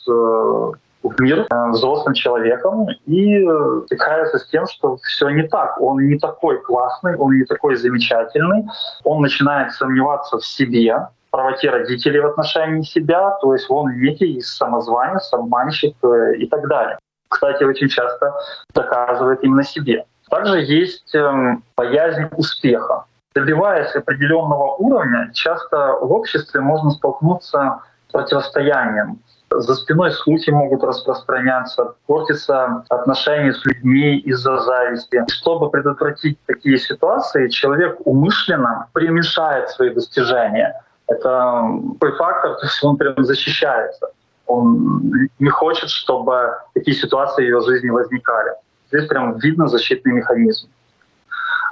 мир 1.19 1.45
э, 1.49 1.69
взрослым 1.69 2.13
человеком 2.13 2.87
и 3.05 3.37
э, 3.37 3.81
стыкается 3.85 4.39
с 4.39 4.47
тем, 4.47 4.65
что 4.67 4.97
все 4.97 5.29
не 5.29 5.43
так. 5.47 5.79
Он 5.81 6.05
не 6.05 6.17
такой 6.17 6.61
классный, 6.61 7.15
он 7.15 7.37
не 7.37 7.45
такой 7.45 7.75
замечательный. 7.75 8.65
Он 9.03 9.21
начинает 9.21 9.71
сомневаться 9.73 10.37
в 10.37 10.45
себе, 10.45 11.07
правоте 11.33 11.71
родителей 11.71 12.19
в 12.19 12.27
отношении 12.27 12.83
себя, 12.83 13.31
то 13.41 13.53
есть 13.53 13.65
он 13.69 13.99
некий 13.99 14.39
самозванец, 14.41 15.33
обманщик 15.33 15.95
э, 16.03 16.35
и 16.37 16.47
так 16.47 16.67
далее. 16.67 16.97
кстати, 17.27 17.63
очень 17.63 17.89
часто 17.89 18.33
доказывает 18.75 19.43
именно 19.43 19.63
себе. 19.63 20.05
Также 20.29 20.61
есть 20.61 21.13
эм, 21.15 21.63
боязнь 21.75 22.25
успеха. 22.37 23.05
Добиваясь 23.33 23.95
определенного 23.95 24.75
уровня, 24.75 25.31
часто 25.33 25.97
в 26.01 26.11
обществе 26.11 26.61
можно 26.61 26.91
столкнуться 26.91 27.81
с 28.07 28.11
противостоянием. 28.11 29.19
За 29.55 29.75
спиной 29.75 30.11
слухи 30.11 30.49
могут 30.49 30.83
распространяться, 30.83 31.93
портятся 32.07 32.83
отношения 32.89 33.53
с 33.53 33.65
людьми 33.65 34.17
из-за 34.19 34.57
зависти. 34.57 35.23
Чтобы 35.29 35.69
предотвратить 35.69 36.39
такие 36.45 36.77
ситуации, 36.77 37.49
человек 37.49 37.97
умышленно 38.05 38.87
примешает 38.93 39.69
свои 39.69 39.89
достижения. 39.91 40.81
Это 41.07 41.61
такой 41.93 42.17
фактор, 42.17 42.55
то 42.55 42.65
есть 42.65 42.83
он 42.83 42.97
прям 42.97 43.23
защищается. 43.23 44.07
Он 44.47 45.29
не 45.39 45.49
хочет, 45.49 45.89
чтобы 45.89 46.55
такие 46.73 46.95
ситуации 46.95 47.45
в 47.45 47.47
его 47.47 47.61
жизни 47.61 47.89
возникали. 47.89 48.53
Здесь 48.91 49.07
прям 49.07 49.37
видно 49.37 49.67
защитный 49.67 50.13
механизм. 50.13 50.67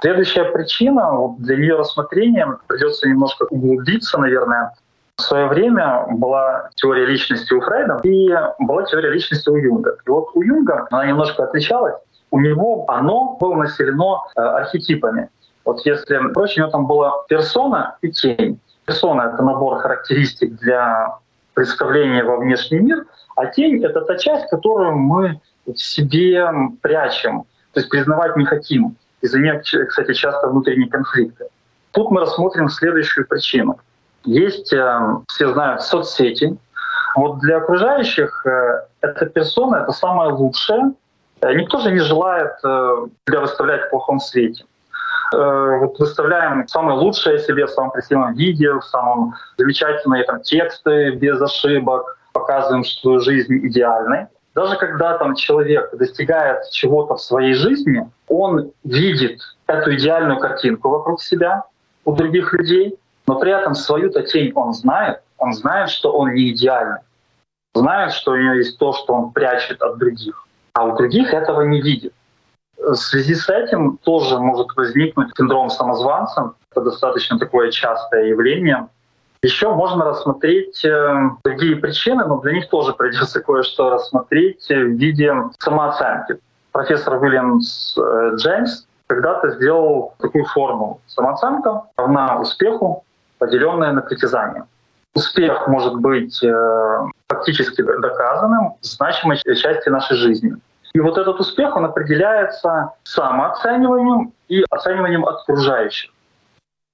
Следующая 0.00 0.44
причина, 0.44 1.34
для 1.38 1.56
ее 1.56 1.76
рассмотрения 1.76 2.46
придется 2.66 3.08
немножко 3.08 3.44
углубиться, 3.50 4.18
наверное. 4.18 4.72
В 5.16 5.22
свое 5.22 5.46
время 5.46 6.06
была 6.10 6.70
теория 6.74 7.06
личности 7.06 7.52
у 7.52 7.60
Фрейда 7.60 8.00
и 8.02 8.30
была 8.58 8.84
теория 8.84 9.10
личности 9.10 9.48
у 9.50 9.56
Юнга. 9.56 9.96
И 10.06 10.10
вот 10.10 10.30
у 10.34 10.42
Юнга 10.42 10.86
она 10.90 11.06
немножко 11.06 11.44
отличалась. 11.44 11.94
У 12.30 12.40
него 12.40 12.86
оно 12.88 13.36
было 13.38 13.56
населено 13.56 14.22
э, 14.34 14.40
архетипами. 14.40 15.28
Вот 15.64 15.84
если 15.84 16.18
проще, 16.32 16.60
у 16.60 16.64
него 16.64 16.72
там 16.72 16.86
была 16.86 17.24
персона 17.28 17.96
и 18.00 18.10
тень. 18.10 18.58
Персона— 18.86 19.30
это 19.34 19.42
набор 19.42 19.78
характеристик 19.78 20.54
для 20.56 21.18
представления 21.54 22.24
во 22.24 22.38
внешний 22.38 22.78
мир, 22.78 23.04
а 23.36 23.46
тень— 23.46 23.84
это 23.84 24.00
та 24.00 24.16
часть, 24.16 24.48
которую 24.48 24.96
мы 24.96 25.40
в 25.66 25.76
себе 25.76 26.48
прячем, 26.80 27.42
то 27.72 27.80
есть 27.80 27.90
признавать 27.90 28.36
не 28.36 28.44
хотим. 28.44 28.96
Из-за 29.20 29.38
нее, 29.38 29.60
кстати, 29.60 30.14
часто 30.14 30.48
внутренние 30.48 30.88
конфликты. 30.88 31.44
Тут 31.92 32.10
мы 32.10 32.22
рассмотрим 32.22 32.68
следующую 32.68 33.28
причину. 33.28 33.78
Есть, 34.24 34.72
э, 34.72 35.00
все 35.28 35.52
знают, 35.52 35.82
соцсети. 35.82 36.56
Вот 37.16 37.40
для 37.40 37.58
окружающих 37.58 38.46
э, 38.46 38.86
эта 39.00 39.26
персона— 39.26 39.76
это 39.82 39.92
самое 39.92 40.32
лучшее. 40.32 40.92
Э, 41.40 41.52
никто 41.54 41.78
же 41.78 41.90
не 41.90 41.98
желает 41.98 42.58
себя 42.60 43.40
выставлять 43.40 43.86
в 43.86 43.90
плохом 43.90 44.20
свете. 44.20 44.64
Вот 45.34 45.98
выставляем 45.98 46.68
самое 46.68 46.98
лучшее 46.98 47.38
себе 47.38 47.64
в 47.64 47.70
самом 47.70 47.90
красивом 47.90 48.34
виде, 48.34 48.70
в 48.70 48.82
самом 48.82 49.32
замечательные 49.56 50.24
там, 50.24 50.42
тексты 50.42 51.12
без 51.12 51.40
ошибок, 51.40 52.18
показываем, 52.34 52.84
что 52.84 53.18
жизнь 53.18 53.66
идеальной. 53.66 54.26
Даже 54.54 54.76
когда 54.76 55.16
там 55.16 55.34
человек 55.34 55.88
достигает 55.96 56.68
чего-то 56.70 57.14
в 57.14 57.22
своей 57.22 57.54
жизни, 57.54 58.06
он 58.28 58.72
видит 58.84 59.40
эту 59.66 59.94
идеальную 59.94 60.38
картинку 60.38 60.90
вокруг 60.90 61.22
себя 61.22 61.64
у 62.04 62.12
других 62.12 62.52
людей, 62.52 62.98
но 63.32 63.38
при 63.38 63.50
этом 63.50 63.74
свою-то 63.74 64.22
тень 64.24 64.52
он 64.54 64.74
знает, 64.74 65.22
он 65.38 65.54
знает, 65.54 65.88
что 65.88 66.12
он 66.12 66.34
не 66.34 66.50
идеальный, 66.50 67.00
знает, 67.74 68.12
что 68.12 68.32
у 68.32 68.36
него 68.36 68.54
есть 68.56 68.78
то, 68.78 68.92
что 68.92 69.14
он 69.14 69.32
прячет 69.32 69.80
от 69.80 69.96
других, 69.96 70.46
а 70.74 70.84
у 70.84 70.96
других 70.98 71.32
этого 71.32 71.62
не 71.62 71.80
видит. 71.80 72.12
В 72.76 72.94
связи 72.94 73.34
с 73.34 73.48
этим 73.48 73.96
тоже 74.04 74.38
может 74.38 74.76
возникнуть 74.76 75.34
синдром 75.34 75.70
самозванца. 75.70 76.52
Это 76.72 76.82
достаточно 76.82 77.38
такое 77.38 77.70
частое 77.70 78.26
явление. 78.26 78.88
Еще 79.42 79.72
можно 79.74 80.04
рассмотреть 80.04 80.84
э, 80.84 81.30
другие 81.42 81.76
причины, 81.76 82.26
но 82.26 82.38
для 82.40 82.52
них 82.52 82.68
тоже 82.68 82.92
придется 82.92 83.40
кое-что 83.40 83.88
рассмотреть 83.88 84.68
в 84.68 84.98
виде 84.98 85.32
самооценки. 85.58 86.38
Профессор 86.72 87.14
Уильямс 87.22 87.96
э, 87.96 88.32
Джеймс 88.36 88.84
когда-то 89.06 89.52
сделал 89.52 90.14
такую 90.18 90.44
формулу. 90.44 91.00
Самооценка 91.06 91.82
равна 91.96 92.40
успеху, 92.40 93.04
поделенная 93.42 93.92
на 93.92 94.02
притязание. 94.02 94.64
Успех 95.14 95.66
может 95.66 95.94
быть 95.96 96.42
э, 96.44 96.98
фактически 97.28 97.82
доказанным 97.82 98.74
в 98.80 98.86
значимой 98.86 99.36
части 99.36 99.88
нашей 99.88 100.16
жизни. 100.16 100.52
И 100.94 101.00
вот 101.00 101.18
этот 101.18 101.40
успех, 101.40 101.76
он 101.76 101.84
определяется 101.84 102.92
самооцениванием 103.02 104.32
и 104.48 104.64
оцениванием 104.70 105.24
окружающих. 105.24 106.12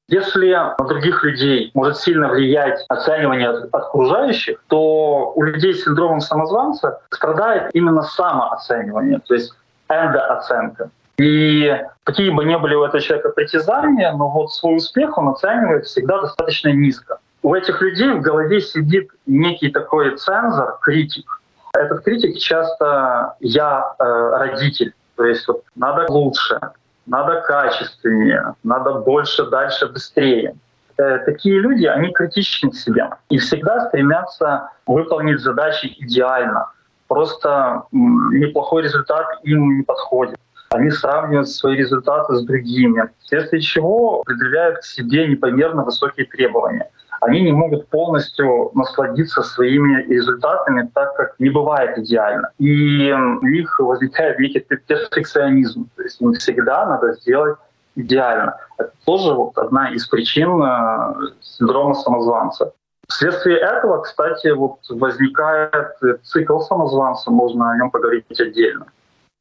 Если 0.09 0.55
на 0.55 0.87
других 0.87 1.23
людей 1.23 1.71
может 1.75 1.99
сильно 1.99 2.29
влиять 2.29 2.83
оценивание 2.89 3.51
окружающих, 3.71 4.59
то 4.69 5.33
у 5.37 5.43
людей 5.43 5.75
с 5.75 5.85
синдромом 5.85 6.21
самозванца 6.21 6.99
страдает 7.11 7.71
именно 7.75 8.03
самооценивание, 8.03 9.21
то 9.29 9.35
есть 9.35 9.53
эндооценка. 9.91 10.91
И 11.19 11.77
какие 12.05 12.31
бы 12.31 12.45
ни 12.45 12.55
были 12.57 12.75
у 12.75 12.85
этого 12.85 13.01
человека 13.01 13.31
притязания, 13.31 14.13
но 14.13 14.31
вот 14.31 14.53
свой 14.53 14.77
успех 14.77 15.19
он 15.19 15.29
оценивает 15.29 15.87
всегда 15.87 16.21
достаточно 16.21 16.69
низко. 16.69 17.19
У 17.43 17.55
этих 17.55 17.81
людей 17.83 18.11
в 18.13 18.21
голове 18.21 18.61
сидит 18.61 19.11
некий 19.27 19.71
такой 19.71 20.17
цензор, 20.17 20.79
критик. 20.81 21.41
Этот 21.75 22.05
критик 22.05 22.39
часто 22.39 23.35
«я 23.41 23.95
э, 23.99 24.05
родитель», 24.39 24.95
то 25.17 25.25
есть 25.25 25.47
вот 25.49 25.65
надо 25.75 26.11
лучше, 26.11 26.61
надо 27.07 27.41
качественнее, 27.41 28.55
надо 28.63 28.95
больше, 28.95 29.47
дальше, 29.47 29.89
быстрее. 29.89 30.55
Э, 30.99 31.19
такие 31.19 31.59
люди, 31.59 31.87
они 31.87 32.13
критичны 32.13 32.71
к 32.71 32.75
себе 32.75 33.11
и 33.29 33.39
всегда 33.39 33.89
стремятся 33.89 34.71
выполнить 34.87 35.41
задачи 35.41 35.95
идеально. 35.99 36.71
Просто 37.09 37.85
неплохой 37.93 38.83
результат 38.83 39.27
им 39.43 39.79
не 39.79 39.83
подходит. 39.83 40.39
Они 40.71 40.91
сравнивают 40.91 41.49
свои 41.49 41.77
результаты 41.77 42.35
с 42.37 42.43
другими, 42.45 43.09
вследствие 43.21 43.63
чего 43.63 44.23
предъявляют 44.25 44.79
к 44.79 44.85
себе 44.85 45.27
непомерно 45.27 45.85
высокие 45.85 46.27
требования 46.27 46.91
они 47.21 47.43
не 47.43 47.53
могут 47.53 47.89
полностью 47.89 48.71
насладиться 48.75 49.43
своими 49.43 50.03
результатами, 50.05 50.89
так 50.95 51.17
как 51.17 51.35
не 51.39 51.51
бывает 51.51 51.99
идеально. 51.99 52.51
И 52.59 53.13
у 53.13 53.47
них 53.47 53.79
возникает 53.81 54.39
некий 54.39 54.61
перфекционизм. 54.61 55.89
То 55.97 56.03
есть 56.03 56.21
им 56.21 56.33
всегда 56.35 56.87
надо 56.87 57.13
сделать 57.15 57.59
идеально. 57.97 58.57
Это 58.79 58.93
тоже 59.05 59.35
вот 59.35 59.59
одна 59.59 59.91
из 59.91 60.07
причин 60.07 60.63
э, 60.63 61.15
синдрома 61.41 61.95
самозванца. 61.95 62.73
Вследствие 63.09 63.59
этого, 63.59 64.03
кстати, 64.03 64.49
вот 64.49 64.79
возникает 64.91 65.97
цикл 66.23 66.61
самозванца, 66.61 67.31
можно 67.31 67.71
о 67.71 67.77
нем 67.77 67.91
поговорить 67.91 68.41
отдельно. 68.41 68.87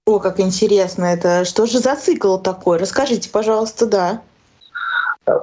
О, 0.07 0.19
как 0.19 0.39
интересно 0.39 1.03
это. 1.03 1.43
Что 1.43 1.65
же 1.65 1.79
за 1.79 1.93
цикл 1.97 2.37
такой? 2.37 2.77
Расскажите, 2.77 3.29
пожалуйста, 3.29 3.85
да. 3.85 4.21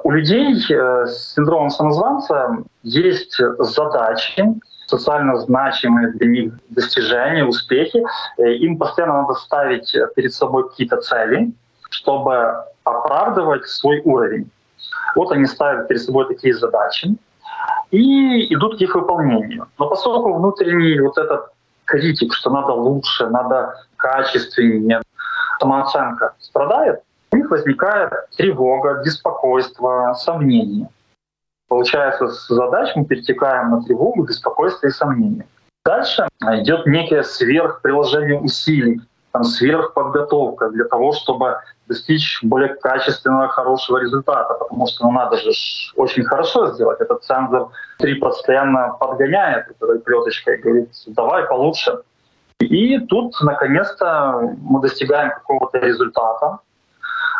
У 0.03 0.09
людей 0.09 0.55
э, 0.55 1.05
с 1.05 1.35
синдромом 1.35 1.69
самозванца 1.69 2.57
есть 2.81 3.39
задачи, 3.59 4.43
социально 4.87 5.37
значимые 5.37 6.13
для 6.13 6.27
них 6.27 6.53
достижения, 6.69 7.45
успехи. 7.45 8.03
Э, 8.39 8.53
им 8.53 8.79
постоянно 8.79 9.21
надо 9.21 9.35
ставить 9.35 9.95
перед 10.15 10.33
собой 10.33 10.67
какие-то 10.67 10.97
цели, 10.97 11.51
чтобы 11.91 12.55
оправдывать 12.83 13.67
свой 13.67 14.01
уровень. 14.03 14.49
Вот 15.15 15.31
они 15.31 15.45
ставят 15.45 15.87
перед 15.87 16.01
собой 16.01 16.27
такие 16.27 16.55
задачи 16.55 17.15
и 17.91 18.51
идут 18.51 18.79
к 18.79 18.81
их 18.81 18.95
выполнению. 18.95 19.67
Но 19.77 19.89
поскольку 19.89 20.33
внутренний 20.33 20.99
вот 21.01 21.19
этот 21.19 21.51
критик, 21.85 22.33
что 22.33 22.49
надо 22.49 22.73
лучше, 22.73 23.27
надо 23.27 23.75
качественнее, 24.05 25.01
самооценка 25.59 26.35
страдает, 26.39 27.01
у 27.31 27.37
них 27.37 27.49
возникает 27.49 28.11
тревога, 28.37 29.01
беспокойство, 29.03 30.15
сомнения. 30.17 30.89
Получается, 31.67 32.27
с 32.27 32.47
задач 32.47 32.95
мы 32.95 33.05
перетекаем 33.05 33.71
на 33.71 33.81
тревогу, 33.83 34.23
беспокойство 34.23 34.87
и 34.87 34.91
сомнения. 34.91 35.47
Дальше 35.83 36.27
идет 36.41 36.85
некое 36.85 37.23
сверхприложение 37.23 38.39
усилий, 38.39 39.01
там 39.31 39.43
сверхподготовка 39.43 40.69
для 40.69 40.85
того, 40.85 41.11
чтобы 41.13 41.57
достичь 41.87 42.39
более 42.43 42.75
качественного, 42.75 43.47
хорошего 43.47 43.97
результата, 43.97 44.53
потому 44.53 44.87
что 44.87 45.05
ну, 45.05 45.11
надо 45.11 45.37
же 45.37 45.51
очень 45.95 46.23
хорошо 46.23 46.73
сделать. 46.73 47.01
Этот 47.01 47.23
цензор 47.23 47.71
три 47.97 48.15
постоянно 48.15 48.95
подгоняет 48.99 49.69
этой 49.69 49.99
плеточкой 49.99 50.57
и 50.57 50.61
говорит, 50.61 50.89
давай 51.07 51.43
получше. 51.43 52.01
И 52.59 52.99
тут, 52.99 53.35
наконец-то, 53.41 54.55
мы 54.61 54.81
достигаем 54.81 55.31
какого-то 55.31 55.79
результата, 55.79 56.59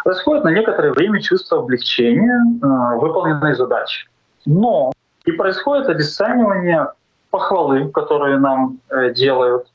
происходит 0.04 0.44
на 0.44 0.50
некоторое 0.50 0.92
время 0.92 1.22
чувство 1.22 1.60
облегчения 1.60 2.38
э, 2.62 3.00
выполненной 3.00 3.56
задачи. 3.56 4.08
Но 4.46 4.92
и 5.24 5.32
происходит 5.32 5.90
обесценивание 5.90 6.88
похвалы, 7.32 7.90
которые 7.90 8.38
нам 8.38 8.80
э, 8.90 9.14
делают, 9.14 9.68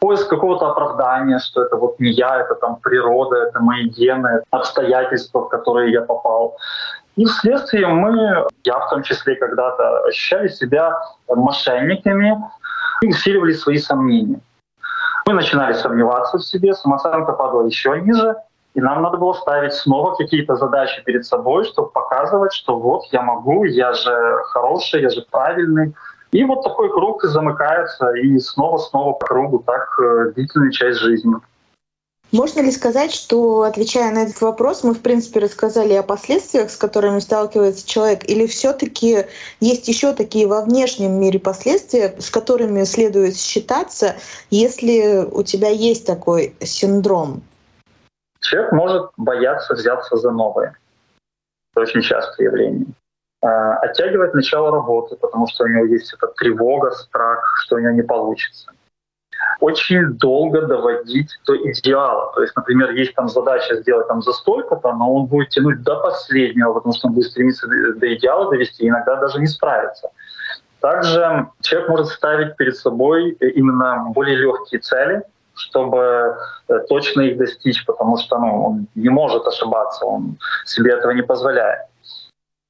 поиск 0.00 0.28
какого-то 0.28 0.70
оправдания, 0.70 1.38
что 1.38 1.62
это 1.62 1.76
вот 1.76 2.00
не 2.00 2.10
я, 2.10 2.40
это 2.40 2.54
там 2.54 2.76
природа, 2.76 3.36
это 3.36 3.60
мои 3.60 3.84
гены, 3.88 4.42
обстоятельства, 4.50 5.40
в 5.40 5.48
которые 5.48 5.92
я 5.92 6.02
попал. 6.02 6.56
И 7.16 7.24
вследствие 7.26 7.86
мы, 7.86 8.46
я 8.64 8.78
в 8.78 8.90
том 8.90 9.02
числе 9.02 9.36
когда-то, 9.36 10.04
ощущали 10.04 10.48
себя 10.48 10.98
мошенниками 11.28 12.36
и 13.02 13.08
усиливали 13.08 13.52
свои 13.52 13.78
сомнения. 13.78 14.40
Мы 15.30 15.36
начинали 15.36 15.74
сомневаться 15.74 16.38
в 16.38 16.44
себе, 16.44 16.74
самооценка 16.74 17.32
падала 17.34 17.64
еще 17.64 18.00
ниже, 18.00 18.34
и 18.74 18.80
нам 18.80 19.00
надо 19.00 19.16
было 19.16 19.32
ставить 19.34 19.72
снова 19.74 20.16
какие-то 20.16 20.56
задачи 20.56 21.04
перед 21.04 21.24
собой, 21.24 21.64
чтобы 21.66 21.88
показывать, 21.90 22.52
что 22.52 22.76
вот 22.76 23.04
я 23.12 23.22
могу, 23.22 23.62
я 23.62 23.92
же 23.92 24.12
хороший, 24.46 25.02
я 25.02 25.08
же 25.08 25.24
правильный. 25.30 25.94
И 26.32 26.42
вот 26.42 26.64
такой 26.64 26.90
круг 26.90 27.22
замыкается, 27.22 28.10
и 28.14 28.40
снова-снова 28.40 29.12
по 29.12 29.26
кругу 29.26 29.62
так 29.64 29.96
э, 30.00 30.32
длительную 30.34 30.72
часть 30.72 30.98
жизни. 30.98 31.36
Можно 32.32 32.60
ли 32.60 32.70
сказать, 32.70 33.12
что, 33.12 33.62
отвечая 33.62 34.14
на 34.14 34.22
этот 34.22 34.40
вопрос, 34.40 34.84
мы, 34.84 34.94
в 34.94 35.02
принципе, 35.02 35.40
рассказали 35.40 35.94
о 35.94 36.04
последствиях, 36.04 36.70
с 36.70 36.76
которыми 36.76 37.18
сталкивается 37.18 37.86
человек, 37.86 38.28
или 38.28 38.46
все 38.46 38.72
таки 38.72 39.26
есть 39.58 39.88
еще 39.88 40.12
такие 40.12 40.46
во 40.46 40.62
внешнем 40.62 41.12
мире 41.20 41.40
последствия, 41.40 42.14
с 42.18 42.30
которыми 42.30 42.84
следует 42.84 43.36
считаться, 43.36 44.14
если 44.50 45.26
у 45.32 45.42
тебя 45.42 45.70
есть 45.70 46.06
такой 46.06 46.54
синдром? 46.60 47.42
Человек 48.40 48.72
может 48.72 49.10
бояться 49.16 49.74
взяться 49.74 50.16
за 50.16 50.30
новое. 50.30 50.76
Это 51.74 51.82
очень 51.82 52.02
частое 52.02 52.46
явление. 52.46 52.86
А, 53.42 53.76
оттягивать 53.78 54.34
начало 54.34 54.70
работы, 54.70 55.16
потому 55.16 55.48
что 55.48 55.64
у 55.64 55.68
него 55.68 55.86
есть 55.86 56.14
эта 56.14 56.28
тревога, 56.28 56.92
страх, 56.92 57.42
что 57.64 57.76
у 57.76 57.78
него 57.80 57.92
не 57.92 58.02
получится 58.02 58.70
очень 59.58 60.14
долго 60.14 60.62
доводить 60.62 61.38
до 61.46 61.56
идеала. 61.70 62.32
То 62.34 62.42
есть, 62.42 62.54
например, 62.56 62.90
есть 62.92 63.14
там 63.14 63.28
задача 63.28 63.76
сделать 63.76 64.08
там 64.08 64.22
за 64.22 64.32
столько-то, 64.32 64.92
но 64.92 65.14
он 65.14 65.26
будет 65.26 65.48
тянуть 65.50 65.82
до 65.82 65.96
последнего, 65.96 66.72
потому 66.72 66.94
что 66.94 67.08
он 67.08 67.14
будет 67.14 67.30
стремиться 67.30 67.66
до 67.66 68.14
идеала 68.14 68.50
довести, 68.50 68.88
иногда 68.88 69.16
даже 69.16 69.40
не 69.40 69.46
справится. 69.46 70.10
Также 70.80 71.48
человек 71.60 71.90
может 71.90 72.08
ставить 72.08 72.56
перед 72.56 72.76
собой 72.76 73.32
именно 73.32 74.06
более 74.14 74.36
легкие 74.36 74.80
цели, 74.80 75.22
чтобы 75.54 76.36
э, 76.68 76.78
точно 76.88 77.20
их 77.22 77.36
достичь, 77.36 77.84
потому 77.84 78.16
что 78.16 78.38
ну, 78.38 78.64
он 78.64 78.86
не 78.94 79.10
может 79.10 79.46
ошибаться, 79.46 80.06
он 80.06 80.38
себе 80.64 80.92
этого 80.92 81.12
не 81.12 81.22
позволяет. 81.22 81.86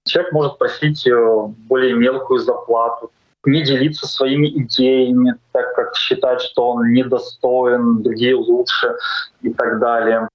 Человек 0.06 0.32
может 0.32 0.58
просить 0.58 1.06
э, 1.06 1.46
более 1.68 1.94
мелкую 1.94 2.40
заплату, 2.40 3.12
не 3.44 3.62
делиться 3.64 4.06
своими 4.06 4.48
идеями, 4.62 5.34
так 5.52 5.74
как 5.74 5.96
считать, 5.96 6.40
что 6.42 6.70
он 6.70 6.92
недостоин, 6.92 8.02
другие 8.02 8.34
лучше 8.34 8.96
и 9.42 9.52
так 9.52 9.78
далее. 9.78 10.28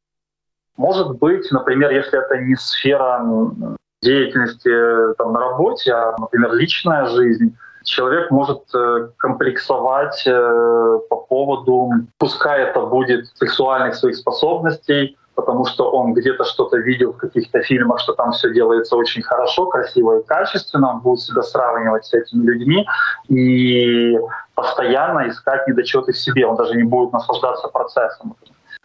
Может 0.78 1.18
быть, 1.20 1.50
например, 1.52 1.92
если 1.92 2.20
это 2.20 2.38
не 2.38 2.56
сфера 2.56 3.24
деятельности 4.02 5.16
там, 5.18 5.34
на 5.34 5.40
работе, 5.40 5.94
а, 5.94 6.16
например, 6.20 6.54
личная 6.54 7.06
жизнь, 7.06 7.56
человек 7.84 8.32
может 8.32 8.64
э, 8.74 9.10
комплексовать 9.18 10.24
э, 10.26 11.00
по 11.10 11.18
поводу, 11.18 11.92
пускай 12.18 12.64
это 12.64 12.82
будет 12.82 13.28
сексуальных 13.36 13.96
своих 13.96 14.18
способностей, 14.18 15.18
потому 15.36 15.66
что 15.66 15.92
он 15.92 16.14
где-то 16.14 16.46
что-то 16.46 16.78
видел 16.78 17.14
в 17.14 17.18
каких-то 17.18 17.62
фильмах, 17.62 18.00
что 18.00 18.14
там 18.14 18.32
все 18.32 18.54
делается 18.54 18.96
очень 18.96 19.22
хорошо, 19.22 19.66
красиво 19.68 20.20
и 20.20 20.24
качественно, 20.24 20.92
он 20.92 21.00
будет 21.02 21.22
себя 21.22 21.44
сравнивать 21.44 22.06
с 22.06 22.14
этими 22.14 22.46
людьми 22.46 22.88
и 23.28 24.18
постоянно 24.56 25.28
искать 25.28 25.68
недочеты 25.68 26.14
в 26.14 26.18
себе, 26.18 26.48
он 26.48 26.56
даже 26.56 26.76
не 26.76 26.84
будет 26.84 27.12
наслаждаться 27.14 27.68
процессом. 27.68 28.36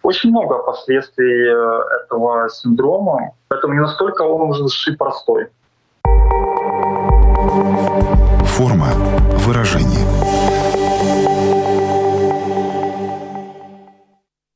Очень 0.03 0.31
много 0.31 0.59
последствий 0.63 1.49
э, 1.49 1.83
этого 2.05 2.49
синдрома, 2.49 3.33
поэтому 3.49 3.75
не 3.75 3.81
настолько 3.81 4.23
он 4.23 4.51
уже 4.51 4.65
и 4.65 4.97
простой. 4.97 5.49
Форма 8.45 8.89
выражения. 9.47 10.10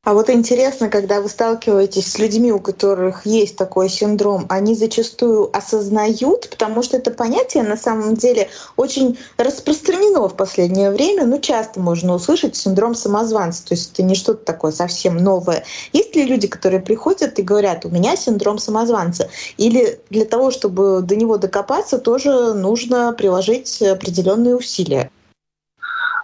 А 0.05 0.13
вот 0.13 0.29
интересно, 0.29 0.91
когда 0.91 1.23
вы 1.23 1.31
сталкиваетесь 1.31 2.13
с 2.13 2.19
людьми, 2.19 2.53
у 2.53 2.61
которых 2.61 3.25
есть 3.25 3.57
такой 3.57 3.89
синдром, 3.89 4.45
они 4.51 4.75
зачастую 4.75 5.49
осознают, 5.57 6.51
потому 6.51 6.83
что 6.83 6.99
это 6.99 7.11
понятие 7.11 7.63
на 7.63 7.79
самом 7.79 8.15
деле 8.15 8.49
очень 8.77 9.19
распространено 9.39 10.29
в 10.29 10.37
последнее 10.37 10.91
время. 10.91 11.25
Ну, 11.25 11.41
часто 11.41 11.81
можно 11.81 12.15
услышать 12.15 12.55
синдром 12.55 12.95
самозванца, 12.95 13.67
то 13.67 13.75
есть 13.75 13.95
это 13.95 14.03
не 14.03 14.15
что-то 14.15 14.45
такое 14.45 14.73
совсем 14.73 15.17
новое. 15.17 15.65
Есть 15.95 16.15
ли 16.15 16.25
люди, 16.25 16.49
которые 16.49 16.81
приходят 16.81 17.39
и 17.39 17.43
говорят, 17.43 17.87
у 17.87 17.89
меня 17.89 18.15
синдром 18.15 18.59
самозванца? 18.59 19.31
Или 19.57 20.01
для 20.11 20.27
того, 20.27 20.51
чтобы 20.51 21.01
до 21.01 21.17
него 21.17 21.39
докопаться, 21.39 21.97
тоже 21.97 22.53
нужно 22.53 23.15
приложить 23.17 23.81
определенные 23.81 24.55
усилия? 24.55 25.11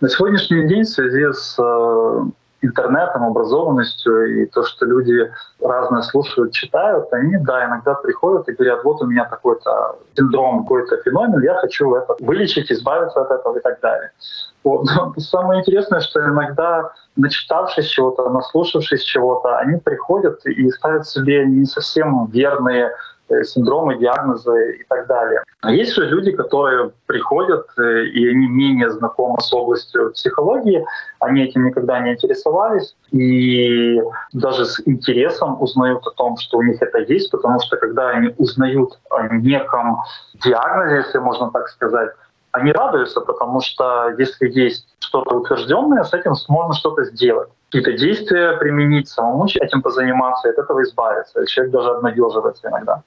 На 0.03 0.09
сегодняшний 0.09 0.69
день 0.69 0.85
в 0.85 0.88
связи 0.88 1.33
с 1.33 1.57
э, 1.59 2.31
интернетом, 2.62 3.25
образованностью 3.25 4.42
и 4.42 4.46
то, 4.46 4.64
что 4.64 4.85
люди 4.87 5.31
разное 5.61 6.03
слушают, 6.03 6.53
читают, 6.53 7.12
они, 7.12 7.37
да, 7.38 7.66
иногда 7.66 7.94
приходят 7.94 8.49
и 8.49 8.53
говорят, 8.53 8.85
вот 8.85 9.03
у 9.03 9.07
меня 9.07 9.25
такой-то 9.25 9.96
синдром, 10.16 10.62
какой-то 10.62 10.99
феномен, 11.03 11.42
я 11.42 11.55
хочу 11.55 11.94
это 11.94 12.16
вылечить, 12.20 12.70
избавиться 12.70 13.20
от 13.23 13.31
этого 13.31 13.57
и 13.57 13.61
так 13.61 13.81
далее. 13.81 14.11
Вот. 14.64 14.85
Но 14.85 15.14
самое 15.18 15.61
интересное, 15.61 16.01
что 16.01 16.20
иногда, 16.20 16.92
начитавшись 17.16 17.87
чего-то, 17.87 18.29
наслушавшись 18.29 19.03
чего-то, 19.03 19.59
они 19.59 19.79
приходят 19.79 20.44
и 20.44 20.70
ставят 20.70 21.07
себе 21.07 21.46
не 21.46 21.64
совсем 21.64 22.27
верные 22.27 22.92
синдромы, 23.45 23.99
диагнозы 23.99 24.79
и 24.81 24.85
так 24.85 25.07
далее. 25.07 25.43
А 25.62 25.73
есть 25.73 25.95
же 25.95 26.07
люди, 26.07 26.33
которые 26.33 26.90
приходят, 27.07 27.66
э, 27.79 28.05
и 28.05 28.29
они 28.29 28.47
менее 28.49 28.90
знакомы 28.90 29.40
с 29.40 29.53
областью 29.53 30.12
психологии, 30.12 30.85
они 31.21 31.43
этим 31.43 31.66
никогда 31.66 32.01
не 32.01 32.12
интересовались, 32.12 32.97
и 33.12 34.01
даже 34.33 34.64
с 34.64 34.81
интересом 34.87 35.61
узнают 35.61 36.07
о 36.07 36.11
том, 36.12 36.37
что 36.38 36.59
у 36.59 36.62
них 36.62 36.81
это 36.81 36.99
есть, 36.99 37.31
потому 37.31 37.61
что 37.61 37.77
когда 37.77 38.09
они 38.11 38.35
узнают 38.38 38.99
о 39.11 39.29
неком 39.29 39.99
диагнозе, 40.45 40.97
если 40.97 41.19
можно 41.19 41.51
так 41.51 41.69
сказать, 41.69 42.11
они 42.53 42.73
радуются, 42.73 43.21
потому 43.21 43.61
что 43.61 44.14
если 44.19 44.49
есть 44.49 44.88
что-то 44.99 45.37
утвержденное, 45.37 46.03
с 46.03 46.12
этим 46.12 46.35
можно 46.49 46.75
что-то 46.75 47.05
сделать 47.05 47.49
какие-то 47.71 47.93
действия 47.93 48.57
применить, 48.59 49.09
самому 49.09 49.47
этим 49.47 49.81
позаниматься, 49.81 50.49
от 50.49 50.59
этого 50.59 50.83
избавиться. 50.83 51.47
Человек 51.47 51.73
даже 51.73 51.90
обнадеживается 51.90 52.69
иногда. 52.69 53.03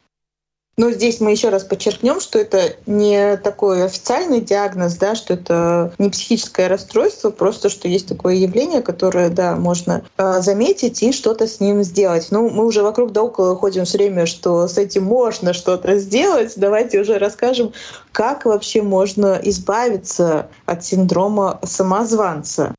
Но 0.76 0.90
здесь 0.90 1.22
мы 1.22 1.30
еще 1.30 1.50
раз 1.50 1.64
подчеркнем, 1.64 2.20
что 2.20 2.40
это 2.40 2.74
не 2.88 3.38
такой 3.38 3.86
официальный 3.86 4.42
диагноз, 4.42 4.96
да, 4.96 5.14
что 5.14 5.36
это 5.36 5.94
не 6.00 6.10
психическое 6.10 6.68
расстройство, 6.68 7.30
просто 7.30 7.70
что 7.70 7.88
есть 7.88 8.08
такое 8.08 8.34
явление, 8.36 8.82
которое, 8.82 9.30
да, 9.30 9.56
можно 9.56 10.04
э, 10.18 10.42
заметить 10.42 11.04
и 11.04 11.12
что-то 11.12 11.46
с 11.46 11.60
ним 11.60 11.84
сделать. 11.84 12.30
Ну, 12.32 12.50
мы 12.50 12.66
уже 12.66 12.82
вокруг 12.82 13.12
да 13.12 13.22
около 13.22 13.56
ходим 13.56 13.86
все 13.86 14.00
время, 14.00 14.26
что 14.26 14.68
с 14.68 14.80
этим 14.80 15.04
можно 15.04 15.54
что-то 15.54 15.98
сделать. 15.98 16.54
Давайте 16.58 17.02
уже 17.02 17.20
расскажем, 17.20 17.72
как 18.12 18.46
вообще 18.46 18.82
можно 18.82 19.40
избавиться 19.44 20.48
от 20.66 20.84
синдрома 20.84 21.60
самозванца. 21.62 22.74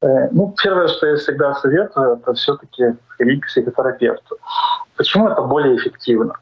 Э, 0.00 0.28
ну, 0.30 0.54
первое, 0.62 0.88
что 0.88 1.06
я 1.06 1.16
всегда 1.16 1.54
советую, 1.56 2.14
это 2.14 2.32
все-таки 2.32 2.96
ходить 3.08 3.42
к 3.42 3.46
психотерапевту. 3.48 4.38
Почему 4.96 5.28
это 5.28 5.42
более 5.42 5.76
эффективно? 5.76 6.32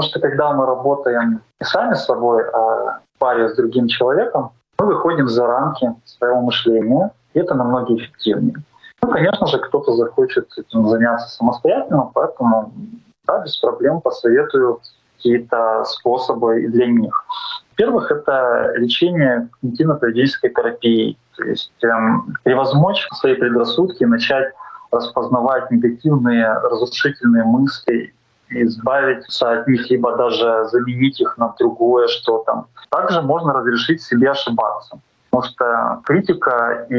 Потому 0.00 0.12
что 0.12 0.20
когда 0.20 0.52
мы 0.54 0.64
работаем 0.64 1.42
не 1.60 1.66
сами 1.66 1.92
с 1.92 2.06
собой, 2.06 2.42
а 2.54 3.00
в 3.00 3.18
паре 3.18 3.50
с 3.50 3.56
другим 3.56 3.86
человеком, 3.86 4.50
мы 4.78 4.86
выходим 4.86 5.28
за 5.28 5.46
рамки 5.46 5.94
своего 6.06 6.40
мышления, 6.40 7.10
и 7.34 7.38
это 7.38 7.54
намного 7.54 7.94
эффективнее. 7.94 8.54
Ну, 9.02 9.10
конечно 9.10 9.46
же, 9.46 9.58
кто-то 9.58 9.92
захочет 9.92 10.48
этим 10.56 10.88
заняться 10.88 11.28
самостоятельно, 11.28 12.10
поэтому 12.14 12.72
да, 13.26 13.40
без 13.40 13.58
проблем 13.58 14.00
посоветую 14.00 14.80
какие-то 15.16 15.84
способы 15.84 16.66
для 16.68 16.86
них. 16.86 17.22
Во-первых, 17.72 18.10
это 18.10 18.72
лечение 18.76 19.50
когнитивно-поведенческой 19.62 20.48
терапией, 20.48 21.18
то 21.36 21.44
есть 21.44 21.72
эм, 21.82 22.36
превозмочь 22.42 23.06
свои 23.20 23.34
предрассудки, 23.34 24.04
начать 24.04 24.54
распознавать 24.90 25.70
негативные, 25.70 26.54
разрушительные 26.54 27.44
мысли 27.44 28.14
избавиться 28.50 29.50
от 29.52 29.68
них, 29.68 29.90
либо 29.90 30.16
даже 30.16 30.66
заменить 30.70 31.20
их 31.20 31.38
на 31.38 31.54
другое 31.58 32.08
что-то. 32.08 32.66
Также 32.90 33.22
можно 33.22 33.52
разрешить 33.52 34.02
себе 34.02 34.30
ошибаться. 34.30 35.00
Потому 35.30 35.52
что 35.52 36.00
критика 36.04 36.86
и 36.90 36.94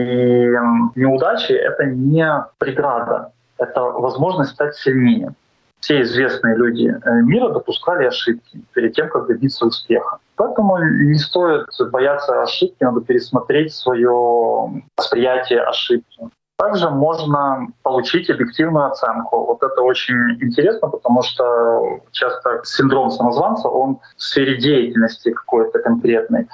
неудачи— 0.95 1.51
это 1.53 1.85
не 1.85 2.45
преграда, 2.57 3.31
это 3.57 3.81
возможность 3.81 4.51
стать 4.51 4.75
сильнее. 4.75 5.33
Все 5.81 6.01
известные 6.01 6.55
люди 6.55 6.87
э, 6.87 7.11
мира 7.23 7.49
допускали 7.49 8.05
ошибки 8.05 8.61
перед 8.73 8.93
тем, 8.93 9.09
как 9.09 9.27
добиться 9.27 9.65
успеха. 9.65 10.19
Поэтому 10.35 10.77
не 10.77 11.17
стоит 11.17 11.65
бояться 11.91 12.43
ошибки, 12.43 12.83
надо 12.83 13.01
пересмотреть 13.01 13.73
свое 13.73 14.83
восприятие 14.95 15.61
ошибки. 15.61 16.29
Также 16.61 16.91
можно 16.91 17.69
получить 17.81 18.29
объективную 18.29 18.85
оценку. 18.85 19.45
Вот 19.45 19.63
это 19.63 19.81
очень 19.81 20.37
интересно, 20.39 20.89
потому 20.89 21.23
что 21.23 22.01
часто 22.11 22.61
синдром 22.63 23.09
самозванца, 23.09 23.67
он 23.67 23.97
в 24.15 24.21
сфере 24.21 24.57
деятельности 24.57 25.31
какой-то 25.31 25.79
конкретной. 25.79 26.47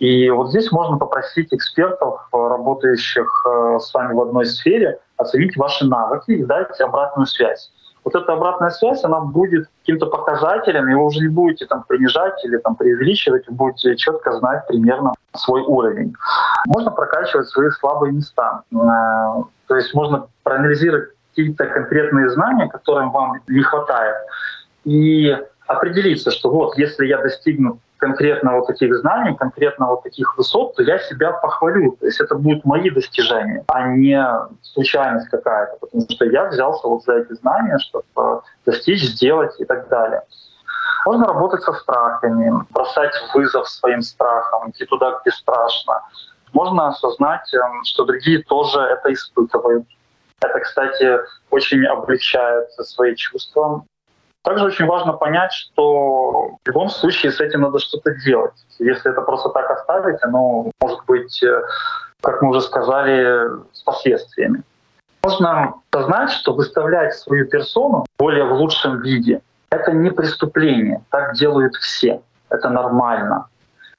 И 0.00 0.28
вот 0.28 0.50
здесь 0.50 0.70
можно 0.70 0.98
попросить 0.98 1.48
экспертов, 1.54 2.28
работающих 2.30 3.46
с 3.78 3.94
вами 3.94 4.12
в 4.12 4.20
одной 4.20 4.44
сфере, 4.44 4.98
оценить 5.16 5.56
ваши 5.56 5.86
навыки 5.86 6.32
и 6.32 6.44
дать 6.44 6.78
обратную 6.82 7.26
связь 7.26 7.72
вот 8.04 8.14
эта 8.14 8.32
обратная 8.32 8.70
связь, 8.70 9.02
она 9.02 9.20
будет 9.20 9.68
каким-то 9.80 10.06
показателем, 10.06 10.88
и 10.88 10.94
вы 10.94 11.04
уже 11.04 11.20
не 11.20 11.28
будете 11.28 11.66
там 11.66 11.84
принижать 11.84 12.44
или 12.44 12.58
там 12.58 12.76
преувеличивать, 12.76 13.48
вы 13.48 13.54
будете 13.54 13.96
четко 13.96 14.32
знать 14.32 14.66
примерно 14.66 15.12
свой 15.34 15.62
уровень. 15.62 16.14
Можно 16.66 16.90
прокачивать 16.90 17.48
свои 17.48 17.70
слабые 17.70 18.12
места. 18.12 18.62
Э, 18.72 19.42
то 19.66 19.76
есть 19.76 19.94
можно 19.94 20.26
проанализировать 20.42 21.10
какие-то 21.30 21.66
конкретные 21.66 22.28
знания, 22.30 22.68
которым 22.68 23.10
вам 23.10 23.40
не 23.48 23.62
хватает, 23.62 24.16
и 24.84 25.36
определиться, 25.66 26.30
что 26.30 26.50
вот 26.50 26.76
если 26.76 27.06
я 27.06 27.18
достигну 27.18 27.78
конкретно 28.04 28.56
вот 28.56 28.66
таких 28.66 28.94
знаний, 28.96 29.34
конкретно 29.36 29.86
вот 29.86 30.02
таких 30.02 30.36
высот, 30.36 30.74
то 30.76 30.82
я 30.82 30.98
себя 30.98 31.32
похвалю. 31.32 31.96
То 32.00 32.06
есть 32.06 32.20
это 32.20 32.34
будут 32.34 32.64
мои 32.64 32.90
достижения, 32.90 33.64
а 33.68 33.88
не 33.88 34.22
случайность 34.62 35.28
какая-то, 35.30 35.78
потому 35.80 36.04
что 36.10 36.26
я 36.26 36.44
взялся 36.44 36.86
вот 36.86 37.02
за 37.04 37.14
эти 37.14 37.32
знания, 37.34 37.78
чтобы 37.78 38.42
достичь, 38.66 39.02
сделать 39.02 39.58
и 39.58 39.64
так 39.64 39.88
далее. 39.88 40.22
Можно 41.06 41.26
работать 41.26 41.62
со 41.62 41.72
страхами, 41.72 42.52
бросать 42.70 43.14
вызов 43.34 43.68
своим 43.68 44.02
страхам, 44.02 44.70
идти 44.70 44.84
туда, 44.84 45.20
где 45.22 45.30
страшно. 45.30 46.02
Можно 46.52 46.88
осознать, 46.88 47.52
эм, 47.54 47.84
что 47.84 48.04
другие 48.04 48.42
тоже 48.42 48.80
это 48.80 49.12
испытывают. 49.12 49.86
Это, 50.42 50.60
кстати, 50.60 51.20
очень 51.50 51.84
облегчает 51.86 52.70
свои 52.72 53.14
чувства. 53.14 53.84
Также 54.44 54.66
очень 54.66 54.84
важно 54.84 55.14
понять, 55.14 55.52
что 55.52 56.58
в 56.62 56.68
любом 56.68 56.90
случае 56.90 57.32
с 57.32 57.40
этим 57.40 57.62
надо 57.62 57.78
что-то 57.78 58.14
делать. 58.14 58.52
Если 58.78 59.10
это 59.10 59.22
просто 59.22 59.48
так 59.48 59.70
оставить, 59.70 60.22
оно 60.22 60.70
может 60.82 61.00
быть, 61.06 61.42
э, 61.42 61.62
как 62.20 62.42
мы 62.42 62.50
уже 62.50 62.60
сказали, 62.60 63.48
с 63.72 63.80
последствиями. 63.80 64.62
Можно 65.22 65.74
осознать, 65.90 66.30
что 66.30 66.52
выставлять 66.52 67.14
свою 67.14 67.46
персону 67.46 68.04
более 68.18 68.44
в 68.44 68.52
лучшем 68.52 69.00
виде— 69.00 69.40
это 69.70 69.92
не 69.92 70.10
преступление. 70.10 71.02
Так 71.10 71.34
делают 71.34 71.74
все. 71.76 72.20
Это 72.50 72.68
нормально. 72.68 73.46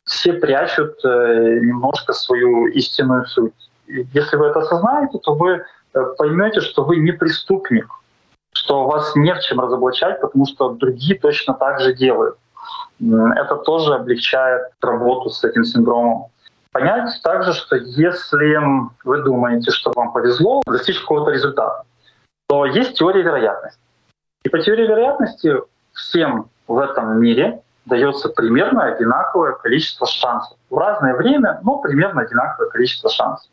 Все 0.03 0.33
прячут 0.33 1.03
э, 1.03 1.59
немножко 1.63 2.13
свою 2.13 2.67
истинную 2.67 3.25
суть. 3.25 3.53
Если 3.87 4.37
вы 4.37 4.45
это 4.45 4.59
осознаете, 4.59 5.17
то 5.17 5.33
вы 5.33 5.63
э, 5.93 6.05
поймете, 6.19 6.61
что 6.61 6.83
вы 6.83 6.97
не 6.97 7.13
преступник, 7.13 7.87
что 8.65 8.85
вас 8.85 9.15
не 9.15 9.33
в 9.33 9.39
чем 9.41 9.59
разоблачать, 9.59 10.19
потому 10.21 10.45
что 10.47 10.69
другие 10.69 11.19
точно 11.19 11.53
так 11.53 11.79
же 11.81 11.93
делают. 11.93 12.37
Это 12.99 13.57
тоже 13.57 13.93
облегчает 13.93 14.71
работу 14.81 15.29
с 15.29 15.43
этим 15.43 15.63
синдромом. 15.63 16.25
Понять 16.71 17.21
также, 17.23 17.53
что 17.53 17.75
если 17.75 18.59
вы 19.03 19.21
думаете, 19.21 19.71
что 19.71 19.91
вам 19.95 20.11
повезло 20.11 20.63
достичь 20.65 20.99
какого-то 20.99 21.31
результата, 21.31 21.83
то 22.47 22.65
есть 22.65 22.97
теория 22.97 23.21
вероятности. 23.21 23.79
И 24.43 24.49
по 24.49 24.59
теории 24.59 24.87
вероятности 24.87 25.53
всем 25.93 26.49
в 26.67 26.79
этом 26.79 27.19
мире 27.19 27.61
дается 27.85 28.29
примерно 28.29 28.85
одинаковое 28.85 29.53
количество 29.53 30.07
шансов. 30.07 30.57
В 30.71 30.77
разное 30.77 31.13
время, 31.15 31.59
но 31.63 31.77
примерно 31.77 32.21
одинаковое 32.21 32.69
количество 32.69 33.11
шансов. 33.11 33.49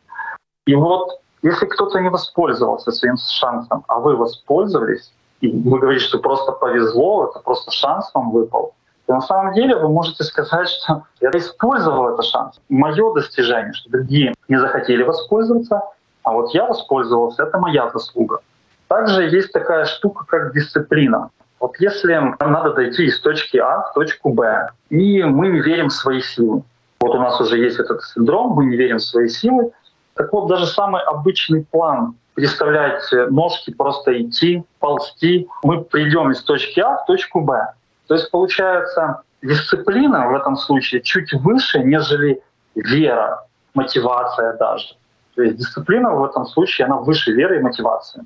И 0.66 0.74
вот 0.74 1.20
если 1.42 1.66
кто-то 1.66 1.98
не 1.98 2.08
воспользовался 2.08 2.92
своим 2.92 3.16
шансом, 3.16 3.84
а 3.88 3.98
вы 3.98 4.16
воспользовались, 4.16 5.12
и 5.40 5.50
вы 5.50 5.78
говорите, 5.80 6.04
что 6.04 6.18
просто 6.18 6.52
повезло, 6.52 7.28
это 7.28 7.40
просто 7.40 7.70
шанс 7.72 8.10
вам 8.14 8.30
выпал, 8.30 8.74
то 9.06 9.14
на 9.14 9.20
самом 9.20 9.52
деле 9.54 9.76
вы 9.76 9.88
можете 9.88 10.22
сказать, 10.22 10.68
что 10.68 11.02
я 11.20 11.30
использовал 11.30 12.14
этот 12.14 12.24
шанс. 12.24 12.60
Мое 12.68 13.12
достижение, 13.14 13.72
что 13.72 13.90
другие 13.90 14.34
не 14.48 14.58
захотели 14.58 15.02
воспользоваться, 15.02 15.82
а 16.22 16.32
вот 16.32 16.54
я 16.54 16.66
воспользовался, 16.66 17.42
это 17.42 17.58
моя 17.58 17.90
заслуга. 17.90 18.38
Также 18.86 19.24
есть 19.24 19.52
такая 19.52 19.84
штука, 19.86 20.24
как 20.26 20.54
дисциплина. 20.54 21.30
Вот 21.58 21.76
если 21.80 22.14
нам 22.14 22.36
надо 22.38 22.74
дойти 22.74 23.06
из 23.06 23.20
точки 23.20 23.56
А 23.56 23.90
в 23.90 23.94
точку 23.94 24.32
Б, 24.32 24.70
и 24.90 25.22
мы 25.24 25.48
не 25.48 25.60
верим 25.60 25.88
в 25.88 25.92
свои 25.92 26.20
силы, 26.20 26.62
вот 27.00 27.14
у 27.14 27.18
нас 27.18 27.40
уже 27.40 27.58
есть 27.58 27.80
этот 27.80 28.04
синдром, 28.04 28.52
мы 28.52 28.66
не 28.66 28.76
верим 28.76 28.98
в 28.98 29.02
свои 29.02 29.28
силы, 29.28 29.72
так 30.14 30.32
вот, 30.32 30.48
даже 30.48 30.66
самый 30.66 31.02
обычный 31.02 31.64
план 31.64 32.14
переставлять 32.34 33.02
ножки, 33.30 33.72
просто 33.72 34.20
идти, 34.22 34.64
ползти, 34.78 35.48
мы 35.62 35.82
придем 35.84 36.30
из 36.30 36.42
точки 36.42 36.80
А 36.80 36.96
в 36.96 37.06
точку 37.06 37.40
Б. 37.40 37.72
То 38.06 38.14
есть 38.14 38.30
получается 38.30 39.22
дисциплина 39.42 40.28
в 40.28 40.34
этом 40.34 40.56
случае 40.56 41.02
чуть 41.02 41.32
выше, 41.32 41.80
нежели 41.80 42.42
вера, 42.74 43.44
мотивация 43.74 44.56
даже. 44.56 44.94
То 45.34 45.42
есть 45.42 45.56
дисциплина 45.56 46.10
в 46.10 46.24
этом 46.24 46.46
случае, 46.46 46.86
она 46.86 46.96
выше 46.96 47.32
веры 47.32 47.58
и 47.58 47.62
мотивации. 47.62 48.24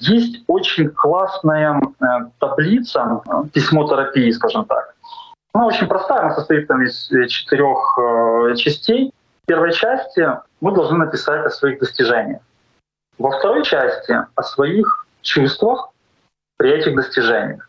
Есть 0.00 0.44
очень 0.46 0.90
классная 0.90 1.80
э, 1.80 2.04
таблица 2.38 3.20
э, 3.26 3.48
письмо 3.52 3.88
терапии, 3.88 4.30
скажем 4.30 4.64
так. 4.64 4.94
Она 5.52 5.66
очень 5.66 5.88
простая, 5.88 6.20
она 6.20 6.34
состоит 6.36 6.68
там 6.68 6.82
из 6.82 7.10
э, 7.10 7.26
четырех 7.26 7.98
э, 7.98 8.54
частей 8.54 9.12
первой 9.46 9.72
части 9.72 10.28
мы 10.60 10.72
должны 10.72 10.98
написать 10.98 11.46
о 11.46 11.50
своих 11.50 11.78
достижениях. 11.80 12.40
Во 13.18 13.30
второй 13.30 13.64
части 13.64 14.16
о 14.34 14.42
своих 14.42 15.06
чувствах 15.22 15.90
при 16.56 16.70
этих 16.70 16.94
достижениях. 16.94 17.68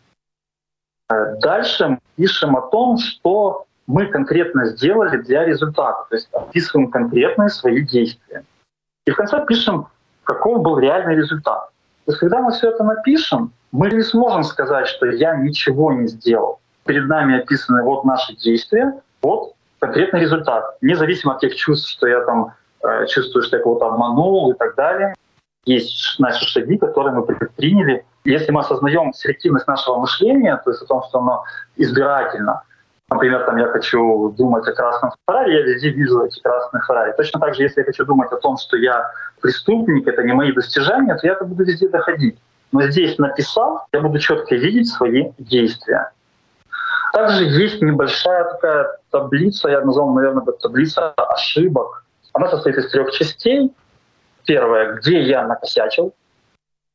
Э, 1.10 1.36
дальше 1.40 1.98
пишем 2.16 2.56
о 2.56 2.62
том, 2.62 2.98
что 2.98 3.66
мы 3.86 4.06
конкретно 4.06 4.66
сделали 4.66 5.16
для 5.18 5.44
результата, 5.44 6.06
то 6.08 6.14
есть 6.14 6.28
описываем 6.32 6.90
конкретные 6.90 7.48
свои 7.48 7.82
действия. 7.84 8.44
И 9.06 9.10
в 9.10 9.16
конце 9.16 9.44
пишем, 9.46 9.88
каков 10.22 10.62
был 10.62 10.78
реальный 10.78 11.16
результат. 11.16 11.70
То 12.04 12.12
есть 12.12 12.20
когда 12.20 12.40
мы 12.40 12.52
все 12.52 12.70
это 12.70 12.84
напишем, 12.84 13.52
мы 13.72 13.90
не 13.90 14.02
сможем 14.02 14.44
сказать, 14.44 14.86
что 14.86 15.06
я 15.06 15.36
ничего 15.36 15.92
не 15.92 16.06
сделал. 16.06 16.60
Перед 16.84 17.06
нами 17.08 17.40
описаны 17.40 17.82
вот 17.82 18.04
наши 18.04 18.34
действия, 18.36 19.00
вот 19.22 19.54
конкретный 19.80 20.20
результат, 20.20 20.76
независимо 20.80 21.34
от 21.34 21.40
тех 21.40 21.54
чувств, 21.54 21.88
что 21.88 22.06
я 22.06 22.24
там 22.24 22.52
чувствую, 23.08 23.42
что 23.42 23.56
я 23.56 23.62
кого-то 23.62 23.86
обманул 23.86 24.50
и 24.52 24.54
так 24.54 24.74
далее. 24.74 25.14
Есть 25.64 26.18
наши 26.18 26.44
шаги, 26.46 26.78
которые 26.78 27.14
мы 27.14 27.22
предприняли. 27.24 28.04
Если 28.24 28.50
мы 28.50 28.60
осознаем 28.60 29.12
селективность 29.12 29.66
нашего 29.66 29.98
мышления, 29.98 30.60
то 30.64 30.70
есть 30.70 30.82
о 30.82 30.86
том, 30.86 31.02
что 31.08 31.18
оно 31.18 31.44
избирательно, 31.76 32.62
например, 33.10 33.44
там 33.44 33.56
я 33.56 33.66
хочу 33.66 34.34
думать 34.36 34.66
о 34.68 34.72
красном 34.72 35.12
Феррари, 35.26 35.52
я 35.52 35.62
везде 35.62 35.90
вижу 35.90 36.24
эти 36.24 36.40
красные 36.40 36.82
Феррари. 36.86 37.14
Точно 37.16 37.40
так 37.40 37.54
же, 37.54 37.62
если 37.62 37.80
я 37.80 37.84
хочу 37.84 38.04
думать 38.04 38.32
о 38.32 38.36
том, 38.36 38.56
что 38.56 38.76
я 38.76 39.10
преступник, 39.40 40.06
это 40.06 40.22
не 40.22 40.32
мои 40.32 40.52
достижения, 40.52 41.14
то 41.16 41.26
я 41.26 41.34
это 41.34 41.44
буду 41.44 41.64
везде 41.64 41.88
доходить. 41.88 42.38
Но 42.72 42.82
здесь 42.82 43.18
написав, 43.18 43.86
я 43.92 44.00
буду 44.00 44.18
четко 44.18 44.54
видеть 44.54 44.88
свои 44.88 45.32
действия. 45.38 46.10
Также 47.12 47.44
есть 47.44 47.82
небольшая 47.82 48.44
такая 48.44 48.96
таблица, 49.10 49.68
я 49.68 49.80
назвал, 49.80 50.10
наверное, 50.14 50.44
таблица 50.60 51.10
ошибок. 51.16 52.04
Она 52.32 52.48
состоит 52.48 52.76
из 52.76 52.90
трех 52.90 53.10
частей. 53.12 53.72
Первое, 54.46 54.94
где 54.94 55.22
я 55.22 55.46
накосячил, 55.46 56.14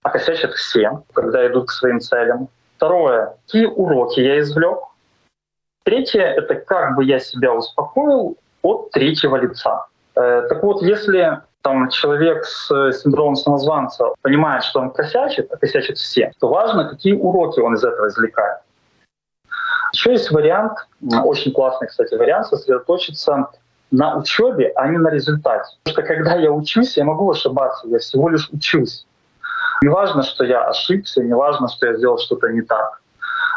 а 0.04 0.10
косячат 0.10 0.54
все, 0.54 1.04
когда 1.14 1.46
идут 1.48 1.68
к 1.68 1.72
своим 1.72 2.00
целям. 2.00 2.50
Второе, 2.78 3.38
какие 3.46 3.66
уроки 3.66 4.20
я 4.20 4.40
извлек. 4.40 4.80
Третье— 5.84 6.22
это 6.38 6.56
как 6.56 6.96
бы 6.96 7.04
я 7.06 7.20
себя 7.20 7.54
успокоил 7.54 8.38
от 8.64 8.92
третьего 8.92 9.36
лица. 9.36 9.86
Э, 10.16 10.48
так 10.50 10.64
вот, 10.64 10.82
если 10.82 11.42
там 11.62 11.90
человек 11.90 12.46
с 12.46 12.68
синдромом 12.94 13.36
самозванца 13.36 14.14
понимает, 14.22 14.64
что 14.64 14.80
он 14.80 14.92
косячит, 14.92 15.52
а 15.52 15.58
косячит 15.58 15.98
все, 15.98 16.32
то 16.40 16.50
важно, 16.50 16.90
какие 16.90 17.14
уроки 17.14 17.60
он 17.60 17.76
из 17.76 17.84
этого 17.84 18.08
извлекает. 18.08 18.60
Еще 19.94 20.12
есть 20.12 20.30
вариант, 20.32 20.78
очень 21.24 21.54
классный, 21.54 21.88
кстати, 21.88 22.14
вариант, 22.16 22.48
сосредоточиться 22.48 23.48
на 23.96 24.18
учебе, 24.18 24.72
а 24.76 24.88
не 24.88 24.98
на 24.98 25.10
результате. 25.10 25.72
Потому 25.84 25.94
что 25.94 26.14
когда 26.14 26.36
я 26.36 26.52
учусь, 26.52 26.98
я 26.98 27.06
могу 27.06 27.32
ошибаться, 27.32 27.88
я 27.88 28.00
всего 28.00 28.30
лишь 28.30 28.50
учусь. 28.52 29.06
Не 29.82 29.90
важно, 29.90 30.24
что 30.24 30.44
я 30.44 30.68
ошибся, 30.68 31.24
не 31.24 31.34
важно, 31.34 31.68
что 31.70 31.88
я 31.88 31.96
сделал 31.96 32.18
что-то 32.18 32.50
не 32.50 32.62
так. 32.62 33.02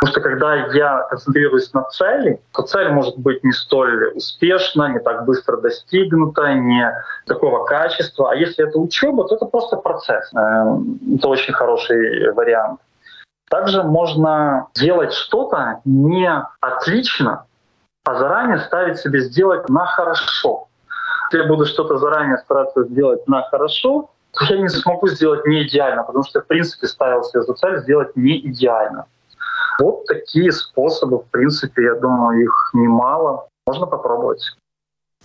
Потому 0.00 0.12
что 0.12 0.20
когда 0.20 0.54
я 0.54 1.06
концентрируюсь 1.10 1.72
на 1.72 1.82
цели, 1.84 2.40
то 2.52 2.62
цель 2.62 2.90
может 2.90 3.18
быть 3.18 3.42
не 3.42 3.50
столь 3.52 4.12
успешна, 4.14 4.92
не 4.92 5.00
так 5.00 5.24
быстро 5.24 5.56
достигнута, 5.56 6.54
не 6.54 6.92
такого 7.26 7.64
качества. 7.64 8.30
А 8.30 8.36
если 8.36 8.68
это 8.68 8.78
учеба, 8.78 9.26
то 9.26 9.34
это 9.34 9.46
просто 9.46 9.76
процесс. 9.76 10.32
Эм, 10.34 11.00
это 11.16 11.28
очень 11.28 11.52
хороший 11.52 12.30
вариант. 12.32 12.80
Также 13.50 13.82
можно 13.82 14.68
делать 14.74 15.12
что-то 15.12 15.80
не 15.84 16.30
отлично, 16.60 17.46
а 18.08 18.14
заранее 18.14 18.58
ставить 18.60 18.98
себе 18.98 19.20
сделать 19.20 19.68
на 19.68 19.84
хорошо. 19.84 20.68
Если 21.30 21.42
я 21.42 21.48
буду 21.48 21.66
что-то 21.66 21.98
заранее 21.98 22.38
стараться 22.38 22.84
сделать 22.84 23.28
на 23.28 23.42
хорошо, 23.50 24.10
то 24.32 24.44
я 24.46 24.62
не 24.62 24.68
смогу 24.68 25.08
сделать 25.08 25.44
не 25.46 25.66
идеально, 25.66 26.04
потому 26.04 26.24
что 26.24 26.38
я, 26.38 26.42
в 26.42 26.46
принципе, 26.46 26.86
ставил 26.86 27.22
себе 27.24 27.42
за 27.42 27.52
цель 27.52 27.80
сделать 27.80 28.16
не 28.16 28.38
идеально. 28.46 29.04
Вот 29.78 30.06
такие 30.06 30.50
способы, 30.52 31.18
в 31.18 31.26
принципе, 31.30 31.82
я 31.82 31.94
думаю, 31.96 32.44
их 32.44 32.70
немало. 32.72 33.46
Можно 33.66 33.86
попробовать. 33.86 34.56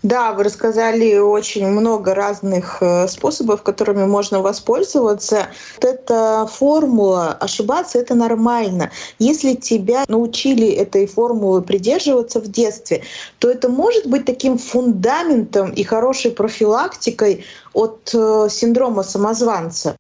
Да, 0.04 0.34
вы 0.34 0.44
рассказали 0.44 1.18
очень 1.18 1.66
много 1.66 2.14
разных 2.14 2.80
э, 2.82 3.08
способов, 3.08 3.64
которыми 3.64 4.06
можно 4.06 4.42
воспользоваться. 4.42 5.48
Вот 5.76 5.86
эта 5.86 6.46
формула 6.46 7.32
ошибаться 7.40 8.00
это 8.00 8.14
нормально. 8.14 8.92
Если 9.20 9.56
тебя 9.56 10.04
научили 10.10 10.68
этой 10.68 11.08
формулы 11.08 11.62
придерживаться 11.62 12.42
в 12.42 12.52
детстве, 12.52 13.04
то 13.40 13.50
это 13.50 13.70
может 13.70 14.06
быть 14.06 14.26
таким 14.26 14.58
фундаментом 14.58 15.72
и 15.72 15.84
хорошей 15.84 16.32
профилактикой 16.32 17.46
от 17.72 18.12
э, 18.14 18.48
синдрома 18.50 19.04
самозванца. 19.04 19.96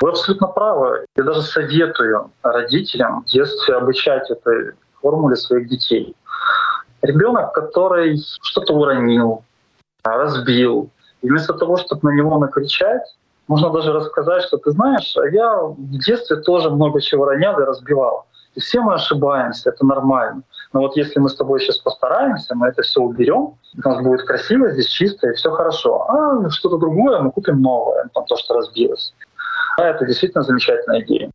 Вы 0.00 0.08
абсолютно 0.08 0.48
правы. 0.48 1.06
Я 1.16 1.22
даже 1.22 1.42
советую 1.42 2.32
родителям 2.42 3.22
в 3.22 3.30
детстве 3.30 3.76
обучать 3.76 4.28
этой 4.32 4.72
формуле 5.00 5.36
своих 5.36 5.68
детей. 5.68 6.16
Ребенок, 7.02 7.52
который 7.52 8.18
что-то 8.42 8.74
уронил, 8.74 9.44
разбил, 10.04 10.90
и 11.22 11.28
вместо 11.28 11.54
того, 11.54 11.76
чтобы 11.76 12.10
на 12.10 12.16
него 12.16 12.38
накричать, 12.38 13.02
можно 13.48 13.70
даже 13.70 13.92
рассказать, 13.92 14.44
что 14.44 14.56
ты 14.56 14.70
знаешь, 14.70 15.16
а 15.16 15.26
я 15.28 15.56
в 15.62 15.98
детстве 15.98 16.36
тоже 16.36 16.70
много 16.70 17.00
чего 17.00 17.26
ронял 17.26 17.58
и 17.60 17.64
разбивал. 17.64 18.26
И 18.54 18.60
все 18.60 18.80
мы 18.80 18.94
ошибаемся, 18.94 19.70
это 19.70 19.84
нормально. 19.84 20.42
Но 20.72 20.80
вот 20.80 20.96
если 20.96 21.18
мы 21.20 21.28
с 21.28 21.36
тобой 21.36 21.60
сейчас 21.60 21.78
постараемся, 21.78 22.54
мы 22.54 22.68
это 22.68 22.82
все 22.82 23.00
уберем, 23.00 23.54
у 23.84 23.88
нас 23.88 24.02
будет 24.02 24.26
красиво, 24.26 24.70
здесь 24.70 24.88
чисто 24.88 25.28
и 25.28 25.34
все 25.34 25.50
хорошо. 25.50 26.06
А 26.08 26.50
что-то 26.50 26.78
другое 26.78 27.20
мы 27.20 27.30
купим 27.30 27.60
новое, 27.60 28.08
то, 28.14 28.36
что 28.36 28.54
разбилось. 28.54 29.12
А 29.76 29.84
это 29.84 30.06
действительно 30.06 30.44
замечательная 30.44 31.00
идея. 31.00 31.30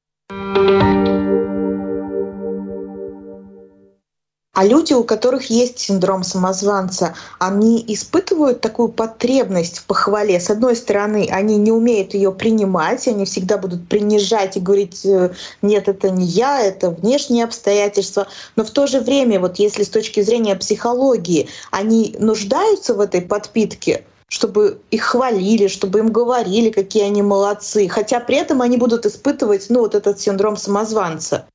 А 4.57 4.65
люди, 4.65 4.91
у 4.93 5.03
которых 5.03 5.51
есть 5.51 5.77
синдром 5.77 6.23
самозванца, 6.23 7.13
они 7.37 7.85
испытывают 7.89 8.59
такую 8.59 8.89
потребность 8.89 9.77
в 9.77 9.85
похвале. 9.85 10.39
С 10.39 10.49
одной 10.49 10.75
стороны, 10.75 11.29
они 11.31 11.57
не 11.57 11.71
умеют 11.71 12.15
ее 12.15 12.31
принимать, 12.31 13.07
они 13.07 13.25
всегда 13.25 13.59
будут 13.59 13.87
принижать 13.87 14.57
и 14.57 14.59
говорить, 14.59 15.05
э, 15.05 15.29
нет, 15.61 15.87
это 15.87 16.09
не 16.09 16.25
я, 16.25 16.59
это 16.59 16.89
внешние 16.89 17.43
обстоятельства. 17.43 18.25
Но 18.55 18.65
в 18.65 18.71
то 18.71 18.87
же 18.87 18.99
время, 18.99 19.39
вот 19.39 19.59
если 19.59 19.83
с 19.83 19.89
точки 19.89 20.23
зрения 20.23 20.55
психологии, 20.55 21.49
они 21.69 22.15
нуждаются 22.17 22.95
в 22.95 22.99
этой 22.99 23.21
подпитке, 23.21 24.05
чтобы 24.27 24.81
их 24.89 25.03
хвалили, 25.03 25.67
чтобы 25.67 25.99
им 25.99 26.11
говорили, 26.11 26.71
какие 26.71 27.03
они 27.03 27.21
молодцы, 27.21 27.87
хотя 27.87 28.19
при 28.19 28.37
этом 28.37 28.63
они 28.63 28.77
будут 28.77 29.05
испытывать 29.05 29.67
ну, 29.69 29.81
вот 29.81 29.93
этот 29.93 30.19
синдром 30.19 30.57
самозванца. 30.57 31.45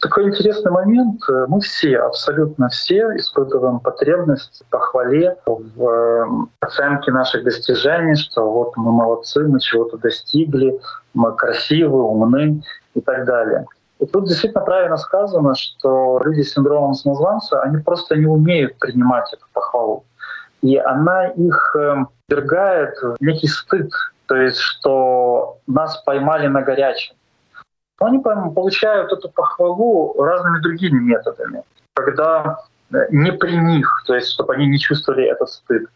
Такой 0.00 0.28
интересный 0.28 0.72
момент. 0.72 1.20
Мы 1.48 1.60
все, 1.60 1.98
абсолютно 1.98 2.70
все 2.70 3.14
испытываем 3.16 3.80
потребность 3.80 4.62
в 4.66 4.70
похвале, 4.70 5.36
в 5.44 5.84
эм, 5.84 6.50
оценке 6.60 7.12
наших 7.12 7.44
достижений, 7.44 8.14
что 8.14 8.50
вот 8.50 8.74
мы 8.76 8.92
молодцы, 8.92 9.46
мы 9.46 9.60
чего-то 9.60 9.98
достигли, 9.98 10.80
мы 11.12 11.36
красивы, 11.36 12.02
умны 12.02 12.62
и 12.94 13.00
так 13.02 13.26
далее. 13.26 13.66
И 13.98 14.06
тут 14.06 14.26
действительно 14.26 14.64
правильно 14.64 14.96
сказано, 14.96 15.54
что 15.54 16.18
люди 16.24 16.40
с 16.40 16.54
синдромом 16.54 16.94
самозванца, 16.94 17.60
они 17.60 17.82
просто 17.82 18.16
не 18.16 18.26
умеют 18.26 18.78
принимать 18.78 19.30
эту 19.34 19.44
похвалу. 19.52 20.04
И 20.62 20.78
она 20.78 21.26
их 21.26 21.76
эм, 21.78 22.08
ввергает 22.26 22.94
в 23.02 23.16
некий 23.20 23.48
стыд, 23.48 23.90
то 24.24 24.36
есть 24.36 24.58
что 24.58 25.58
нас 25.66 25.98
поймали 26.04 26.46
на 26.46 26.62
горячем 26.62 27.16
но 28.00 28.06
они 28.06 28.18
получают 28.18 29.12
эту 29.12 29.28
похвалу 29.28 30.14
разными 30.22 30.60
другими 30.60 30.98
методами. 31.00 31.62
Когда 31.94 32.58
э, 32.92 32.96
не 33.10 33.32
при 33.32 33.56
них, 33.56 34.04
то 34.06 34.14
есть 34.14 34.30
чтобы 34.30 34.54
они 34.54 34.66
не 34.66 34.78
чувствовали 34.78 35.26
этот 35.26 35.50
стыд. 35.50 35.88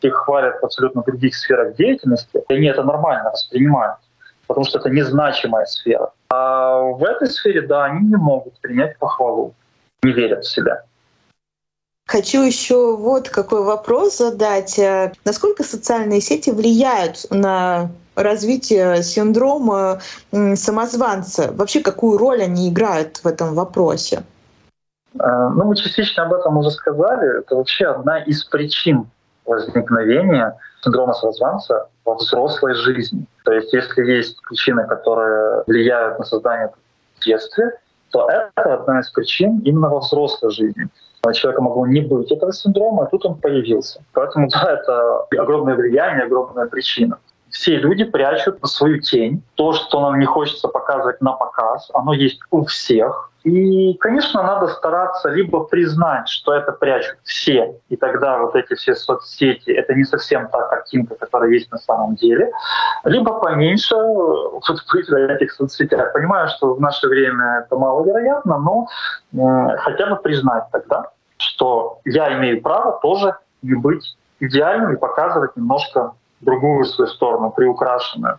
Их 0.00 0.14
хвалят 0.14 0.60
в 0.60 0.64
абсолютно 0.64 1.02
других 1.02 1.34
сферах 1.36 1.76
деятельности, 1.76 2.42
и 2.48 2.54
они 2.54 2.66
это 2.66 2.82
нормально 2.82 3.30
воспринимают, 3.30 3.98
потому 4.46 4.64
что 4.64 4.78
это 4.78 4.88
незначимая 4.88 5.66
сфера. 5.66 6.10
А 6.30 6.80
в 6.80 7.04
этой 7.04 7.28
сфере, 7.28 7.62
да, 7.62 7.84
они 7.84 8.08
не 8.08 8.16
могут 8.16 8.58
принять 8.60 8.98
похвалу, 8.98 9.54
не 10.02 10.12
верят 10.12 10.44
в 10.44 10.50
себя. 10.50 10.82
Хочу 12.06 12.42
еще 12.42 12.96
вот 12.96 13.28
какой 13.28 13.62
вопрос 13.62 14.18
задать. 14.18 14.78
Э, 14.78 15.12
насколько 15.24 15.62
социальные 15.62 16.20
сети 16.20 16.50
влияют 16.50 17.26
на 17.30 17.90
развитие 18.22 19.02
синдрома 19.02 20.00
самозванца? 20.54 21.52
Вообще, 21.52 21.80
какую 21.80 22.18
роль 22.18 22.42
они 22.42 22.68
играют 22.68 23.18
в 23.18 23.26
этом 23.26 23.54
вопросе? 23.54 24.22
Э, 25.18 25.48
ну, 25.54 25.64
мы 25.64 25.76
частично 25.76 26.24
об 26.24 26.32
этом 26.32 26.56
уже 26.58 26.70
сказали. 26.70 27.40
Это 27.40 27.56
вообще 27.56 27.86
одна 27.86 28.18
из 28.18 28.44
причин 28.44 29.06
возникновения 29.46 30.56
синдрома 30.82 31.12
самозванца 31.14 31.88
во 32.04 32.14
взрослой 32.14 32.74
жизни. 32.74 33.26
То 33.44 33.52
есть 33.52 33.72
если 33.72 34.02
есть 34.04 34.40
причины, 34.48 34.86
которые 34.86 35.64
влияют 35.66 36.18
на 36.18 36.24
создание 36.24 36.72
в 37.18 37.24
детстве, 37.24 37.72
то 38.10 38.28
это 38.28 38.74
одна 38.74 39.00
из 39.00 39.10
причин 39.10 39.60
именно 39.60 39.88
во 39.88 40.00
взрослой 40.00 40.50
жизни. 40.50 40.88
У 41.22 41.32
человека 41.32 41.62
могло 41.62 41.86
не 41.86 42.00
быть 42.00 42.32
этого 42.32 42.52
синдрома, 42.52 43.04
а 43.04 43.06
тут 43.06 43.26
он 43.26 43.34
появился. 43.34 44.02
Поэтому 44.14 44.48
да, 44.48 44.72
это 44.72 45.26
огромное 45.38 45.74
влияние, 45.74 46.24
огромная 46.24 46.66
причина 46.66 47.18
все 47.50 47.76
люди 47.76 48.04
прячут 48.04 48.58
свою 48.66 49.00
тень. 49.00 49.42
То, 49.54 49.72
что 49.72 50.00
нам 50.00 50.18
не 50.18 50.26
хочется 50.26 50.68
показывать 50.68 51.20
на 51.20 51.32
показ, 51.32 51.90
оно 51.94 52.12
есть 52.12 52.40
у 52.50 52.64
всех. 52.64 53.30
И, 53.42 53.94
конечно, 53.94 54.42
надо 54.42 54.68
стараться 54.68 55.30
либо 55.30 55.64
признать, 55.64 56.28
что 56.28 56.52
это 56.52 56.72
прячут 56.72 57.16
все, 57.24 57.74
и 57.88 57.96
тогда 57.96 58.38
вот 58.38 58.54
эти 58.54 58.74
все 58.74 58.94
соцсети— 58.94 59.70
это 59.72 59.94
не 59.94 60.04
совсем 60.04 60.48
та 60.48 60.60
картинка, 60.68 61.14
которая 61.14 61.50
есть 61.50 61.72
на 61.72 61.78
самом 61.78 62.16
деле, 62.16 62.52
либо 63.04 63.40
поменьше 63.40 63.94
вот 63.96 64.64
быть 64.92 65.08
в 65.08 65.14
этих 65.14 65.52
соцсетях. 65.52 66.12
Понимаю, 66.12 66.48
что 66.48 66.74
в 66.74 66.80
наше 66.82 67.08
время 67.08 67.64
это 67.64 67.76
маловероятно, 67.76 68.58
но 68.58 68.88
э, 69.32 69.76
хотя 69.78 70.06
бы 70.06 70.16
признать 70.16 70.64
тогда, 70.70 71.10
что 71.38 72.00
я 72.04 72.36
имею 72.36 72.60
право 72.60 73.00
тоже 73.00 73.36
не 73.62 73.74
быть 73.74 74.16
идеальным 74.38 74.92
и 74.92 74.98
показывать 74.98 75.56
немножко 75.56 76.12
другую 76.40 76.84
свою 76.84 77.10
сторону, 77.10 77.50
приукрашенную. 77.50 78.38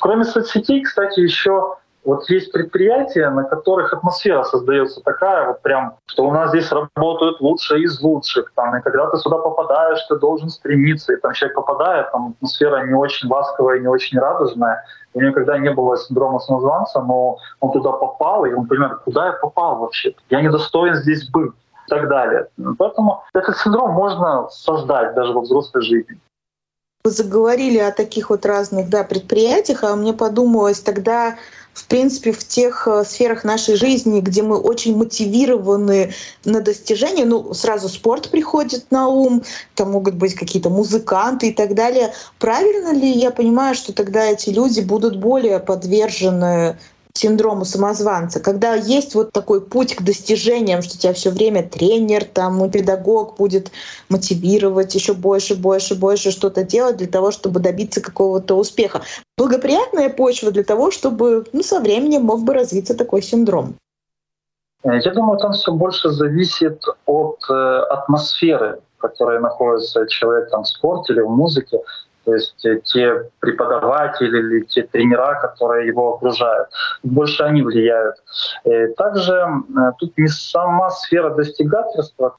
Кроме 0.00 0.24
соцсетей, 0.24 0.82
кстати, 0.82 1.20
еще 1.20 1.76
вот 2.04 2.28
есть 2.28 2.50
предприятия, 2.50 3.30
на 3.30 3.44
которых 3.44 3.92
атмосфера 3.92 4.42
создается 4.42 5.00
такая, 5.02 5.46
вот 5.46 5.62
прям, 5.62 5.94
что 6.06 6.24
у 6.24 6.32
нас 6.32 6.50
здесь 6.50 6.70
работают 6.72 7.40
лучшие 7.40 7.84
из 7.84 8.00
лучших. 8.00 8.52
Там, 8.56 8.76
и 8.76 8.82
когда 8.82 9.08
ты 9.10 9.18
сюда 9.18 9.38
попадаешь, 9.38 10.04
ты 10.08 10.18
должен 10.18 10.48
стремиться. 10.48 11.12
И 11.12 11.16
там 11.20 11.32
человек 11.32 11.54
попадает, 11.54 12.10
там 12.10 12.34
атмосфера 12.36 12.84
не 12.86 12.94
очень 12.94 13.28
ласковая, 13.28 13.78
не 13.78 13.86
очень 13.86 14.18
радужная. 14.18 14.84
У 15.14 15.20
него 15.20 15.30
никогда 15.30 15.58
не 15.58 15.70
было 15.70 15.96
синдрома 15.96 16.40
самозванца, 16.40 17.00
но 17.02 17.38
он 17.60 17.70
туда 17.70 17.92
попал, 17.92 18.46
и 18.46 18.52
он 18.52 18.66
понимает, 18.66 18.98
куда 19.04 19.26
я 19.26 19.32
попал 19.34 19.76
вообще? 19.76 20.14
Я 20.30 20.40
не 20.40 20.50
достоин 20.50 20.94
здесь 20.96 21.28
быть 21.30 21.52
и 21.86 21.88
так 21.88 22.08
далее. 22.08 22.48
Поэтому 22.78 23.22
этот 23.32 23.56
синдром 23.58 23.92
можно 23.92 24.48
создать 24.48 25.14
даже 25.14 25.32
во 25.32 25.42
взрослой 25.42 25.82
жизни. 25.82 26.18
Вы 27.04 27.10
заговорили 27.10 27.78
о 27.78 27.90
таких 27.90 28.30
вот 28.30 28.46
разных 28.46 28.88
да, 28.88 29.02
предприятиях, 29.02 29.82
а 29.82 29.96
мне 29.96 30.12
подумалось 30.12 30.78
тогда, 30.78 31.36
в 31.74 31.84
принципе, 31.86 32.30
в 32.30 32.46
тех 32.46 32.86
э, 32.86 33.02
сферах 33.04 33.42
нашей 33.42 33.74
жизни, 33.74 34.20
где 34.20 34.44
мы 34.44 34.56
очень 34.56 34.96
мотивированы 34.96 36.14
на 36.44 36.60
достижение, 36.60 37.24
ну, 37.24 37.54
сразу 37.54 37.88
спорт 37.88 38.30
приходит 38.30 38.92
на 38.92 39.08
ум, 39.08 39.42
там 39.74 39.90
могут 39.90 40.14
быть 40.14 40.36
какие-то 40.36 40.70
музыканты 40.70 41.48
и 41.48 41.52
так 41.52 41.74
далее. 41.74 42.14
Правильно 42.38 42.92
ли 42.92 43.10
я 43.10 43.32
понимаю, 43.32 43.74
что 43.74 43.92
тогда 43.92 44.24
эти 44.26 44.50
люди 44.50 44.78
будут 44.78 45.16
более 45.18 45.58
подвержены 45.58 46.78
синдрому 47.14 47.64
самозванца, 47.64 48.40
когда 48.40 48.74
есть 48.74 49.14
вот 49.14 49.32
такой 49.32 49.60
путь 49.60 49.94
к 49.94 50.02
достижениям, 50.02 50.82
что 50.82 50.98
тебя 50.98 51.12
все 51.12 51.30
время 51.30 51.62
тренер, 51.68 52.24
там, 52.24 52.70
педагог 52.70 53.36
будет 53.36 53.70
мотивировать 54.08 54.94
еще 54.94 55.14
больше, 55.14 55.54
больше, 55.54 55.94
больше 55.94 56.30
что-то 56.30 56.64
делать 56.64 56.96
для 56.96 57.08
того, 57.08 57.30
чтобы 57.30 57.60
добиться 57.60 58.00
какого-то 58.00 58.54
успеха. 58.54 59.02
Благоприятная 59.36 60.08
почва 60.08 60.50
для 60.50 60.64
того, 60.64 60.90
чтобы 60.90 61.44
ну, 61.52 61.62
со 61.62 61.80
временем 61.80 62.22
мог 62.22 62.42
бы 62.42 62.54
развиться 62.54 62.94
такой 62.96 63.22
синдром. 63.22 63.74
Я 64.84 65.12
думаю, 65.12 65.38
там 65.38 65.52
все 65.52 65.72
больше 65.72 66.10
зависит 66.10 66.82
от 67.06 67.38
э, 67.48 67.52
атмосферы, 67.90 68.80
в 68.98 69.00
которой 69.00 69.40
находится 69.40 70.06
человек 70.08 70.50
там, 70.50 70.64
в 70.64 70.68
спорте 70.68 71.12
или 71.12 71.20
в 71.20 71.30
музыке. 71.30 71.78
То 72.24 72.34
есть 72.34 72.64
э, 72.64 72.80
те 72.84 73.30
преподаватели 73.40 74.38
или 74.38 74.60
те 74.64 74.82
тренера, 74.82 75.40
которые 75.40 75.86
его 75.88 76.14
окружают, 76.14 76.68
больше 77.02 77.42
они 77.42 77.62
влияют. 77.62 78.16
Э, 78.64 78.88
также 78.88 79.34
э, 79.34 79.92
тут 79.98 80.16
не 80.16 80.28
сама 80.28 80.90
сфера 80.90 81.30
достигательства. 81.30 82.36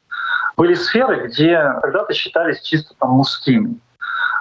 Были 0.55 0.73
сферы, 0.73 1.27
где 1.27 1.57
когда-то 1.81 2.13
считались 2.13 2.61
чисто 2.61 2.93
там 2.99 3.11
мужскими. 3.11 3.79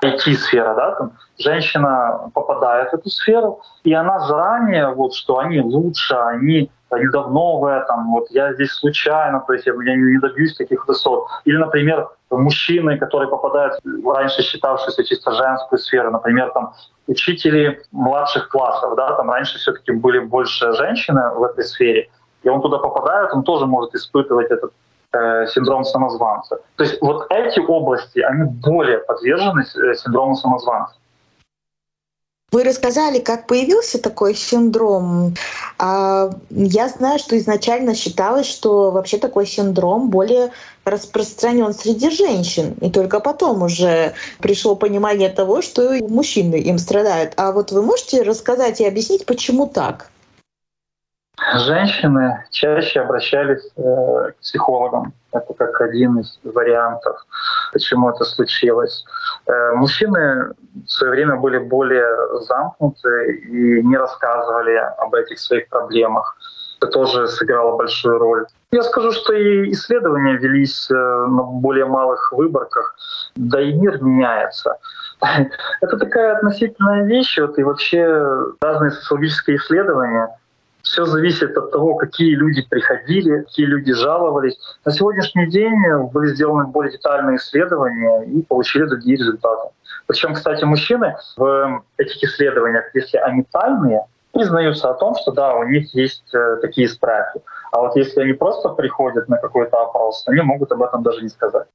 IT-сфера, 0.04 0.74
да, 0.74 0.94
там 0.96 1.12
женщина 1.38 2.30
попадает 2.34 2.90
в 2.90 2.94
эту 2.94 3.08
сферу, 3.08 3.60
и 3.84 3.92
она 3.92 4.18
заранее, 4.20 4.88
вот, 4.88 5.14
что 5.14 5.38
они 5.38 5.60
лучше, 5.60 6.14
они 6.14 6.70
не 6.98 7.08
давно 7.08 7.58
в 7.58 7.64
этом, 7.64 8.10
вот 8.12 8.30
я 8.30 8.52
здесь 8.54 8.72
случайно, 8.72 9.40
то 9.46 9.52
есть 9.52 9.66
я, 9.66 9.72
я 9.72 9.96
не 9.96 10.18
добьюсь 10.18 10.56
таких 10.56 10.86
высот. 10.86 11.26
Или, 11.44 11.56
например, 11.56 12.08
мужчины, 12.30 12.98
которые 12.98 13.28
попадают 13.28 13.80
в 13.84 14.14
раньше 14.14 14.42
считавшуюся 14.42 15.04
чисто 15.04 15.32
женскую 15.32 15.78
сферу, 15.78 16.10
например, 16.10 16.50
там 16.52 16.72
учители 17.06 17.82
младших 17.92 18.48
классов, 18.48 18.94
да, 18.96 19.14
там 19.16 19.30
раньше 19.30 19.58
все-таки 19.58 19.92
были 19.92 20.18
больше 20.20 20.72
женщины 20.72 21.30
в 21.34 21.42
этой 21.44 21.64
сфере, 21.64 22.08
и 22.42 22.48
он 22.48 22.60
туда 22.60 22.78
попадает, 22.78 23.32
он 23.32 23.42
тоже 23.42 23.66
может 23.66 23.94
испытывать 23.94 24.50
этот 24.50 24.72
э, 25.12 25.46
синдром 25.46 25.84
самозванца. 25.84 26.58
То 26.76 26.84
есть 26.84 27.00
вот 27.00 27.26
эти 27.30 27.60
области, 27.60 28.20
они 28.20 28.44
более 28.44 28.98
подвержены 28.98 29.62
э, 29.62 29.94
синдрому 29.94 30.34
самозванца. 30.36 30.94
Вы 32.52 32.64
рассказали, 32.64 33.18
как 33.18 33.46
появился 33.46 34.00
такой 34.00 34.34
синдром. 34.34 35.34
А, 35.78 36.30
я 36.50 36.88
знаю, 36.88 37.18
что 37.18 37.38
изначально 37.38 37.94
считалось, 37.94 38.46
что 38.46 38.90
вообще 38.90 39.16
такой 39.16 39.46
синдром 39.46 40.10
более 40.10 40.50
распространен 40.84 41.72
среди 41.72 42.10
женщин. 42.10 42.74
И 42.82 42.90
только 42.90 43.20
потом 43.20 43.62
уже 43.62 44.12
пришло 44.38 44.76
понимание 44.76 45.30
того, 45.30 45.62
что 45.62 45.94
мужчины 46.06 46.56
им 46.56 46.76
страдают. 46.76 47.32
А 47.38 47.52
вот 47.52 47.72
вы 47.72 47.80
можете 47.80 48.20
рассказать 48.22 48.82
и 48.82 48.86
объяснить, 48.86 49.24
почему 49.24 49.66
так? 49.66 50.10
Женщины 51.66 52.44
чаще 52.50 53.00
обращались 53.00 53.64
э, 53.76 54.32
к 54.32 54.34
психологам. 54.42 55.14
Это 55.32 55.54
как 55.54 55.80
один 55.80 56.18
из 56.18 56.38
вариантов, 56.44 57.16
почему 57.72 58.10
это 58.10 58.24
случилось. 58.24 59.04
Э, 59.46 59.72
мужчины 59.74 60.52
в 60.86 60.90
свое 60.90 61.12
время 61.12 61.36
были 61.36 61.58
более 61.58 62.40
замкнуты 62.40 63.36
и 63.36 63.82
не 63.82 63.96
рассказывали 63.96 64.74
об 64.98 65.14
этих 65.14 65.38
своих 65.38 65.68
проблемах. 65.68 66.36
Это 66.80 66.90
тоже 66.90 67.26
сыграло 67.28 67.76
большую 67.76 68.18
роль. 68.18 68.46
Я 68.72 68.82
скажу, 68.82 69.12
что 69.12 69.32
и 69.32 69.70
исследования 69.70 70.36
велись 70.36 70.90
э, 70.90 70.94
на 70.94 71.42
более 71.44 71.86
малых 71.86 72.32
выборках, 72.32 72.94
да 73.34 73.60
и 73.60 73.72
мир 73.72 74.02
меняется. 74.02 74.76
Это 75.80 75.96
такая 75.96 76.36
относительная 76.36 77.04
вещь, 77.04 77.38
вот, 77.38 77.58
и 77.58 77.62
вообще 77.62 78.04
разные 78.60 78.90
социологические 78.90 79.56
исследования— 79.56 80.28
все 80.82 81.04
зависит 81.04 81.56
от 81.56 81.70
того, 81.70 81.94
какие 81.94 82.34
люди 82.34 82.62
приходили, 82.68 83.42
какие 83.42 83.66
люди 83.66 83.92
жаловались. 83.92 84.58
На 84.84 84.92
сегодняшний 84.92 85.46
день 85.46 85.78
были 86.12 86.34
сделаны 86.34 86.66
более 86.66 86.92
детальные 86.92 87.36
исследования 87.36 88.24
и 88.24 88.42
получили 88.42 88.84
другие 88.84 89.16
результаты. 89.16 89.70
Причем, 90.06 90.34
кстати, 90.34 90.64
мужчины 90.64 91.16
в 91.36 91.82
этих 91.96 92.22
исследованиях, 92.22 92.84
если 92.94 93.18
они 93.18 93.44
тайные, 93.50 94.04
признаются 94.32 94.90
о 94.90 94.94
том, 94.94 95.14
что 95.14 95.32
да, 95.32 95.54
у 95.54 95.64
них 95.64 95.94
есть 95.94 96.34
э, 96.34 96.56
такие 96.60 96.88
страхи. 96.88 97.40
А 97.70 97.80
вот 97.80 97.96
если 97.96 98.22
они 98.22 98.32
просто 98.32 98.70
приходят 98.70 99.28
на 99.28 99.36
какой-то 99.36 99.76
опрос, 99.82 100.24
они 100.26 100.40
могут 100.40 100.72
об 100.72 100.82
этом 100.82 101.02
даже 101.02 101.22
не 101.22 101.28
сказать. 101.28 101.68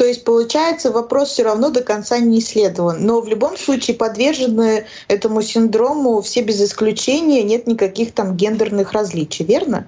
То 0.00 0.06
есть, 0.06 0.24
получается, 0.24 0.90
вопрос 0.90 1.28
все 1.28 1.42
равно 1.42 1.70
до 1.70 1.82
конца 1.82 2.18
не 2.18 2.38
исследован. 2.38 3.04
Но 3.04 3.20
в 3.20 3.28
любом 3.28 3.58
случае 3.58 3.98
подвержены 3.98 4.86
этому 5.08 5.42
синдрому 5.42 6.22
все 6.22 6.42
без 6.42 6.58
исключения, 6.62 7.42
нет 7.42 7.66
никаких 7.66 8.14
там 8.14 8.34
гендерных 8.34 8.92
различий, 8.92 9.44
верно? 9.44 9.86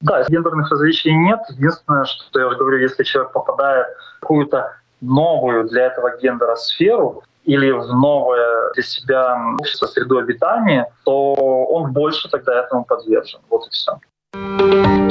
Да, 0.00 0.24
гендерных 0.26 0.70
различий 0.70 1.12
нет. 1.12 1.38
Единственное, 1.50 2.06
что 2.06 2.40
я 2.40 2.46
уже 2.46 2.56
говорю, 2.56 2.78
если 2.78 3.02
человек 3.02 3.32
попадает 3.32 3.88
в 4.16 4.20
какую-то 4.20 4.72
новую 5.02 5.68
для 5.68 5.88
этого 5.88 6.16
гендера 6.16 6.56
сферу, 6.56 7.22
или 7.44 7.72
в 7.72 7.88
новое 7.88 8.72
для 8.72 8.82
себя 8.82 9.36
общество, 9.60 9.86
среду 9.86 10.16
обитания, 10.16 10.90
то 11.04 11.34
он 11.34 11.92
больше 11.92 12.30
тогда 12.30 12.58
этому 12.58 12.86
подвержен. 12.86 13.40
Вот 13.50 13.66
и 13.66 13.70
все. 13.70 15.01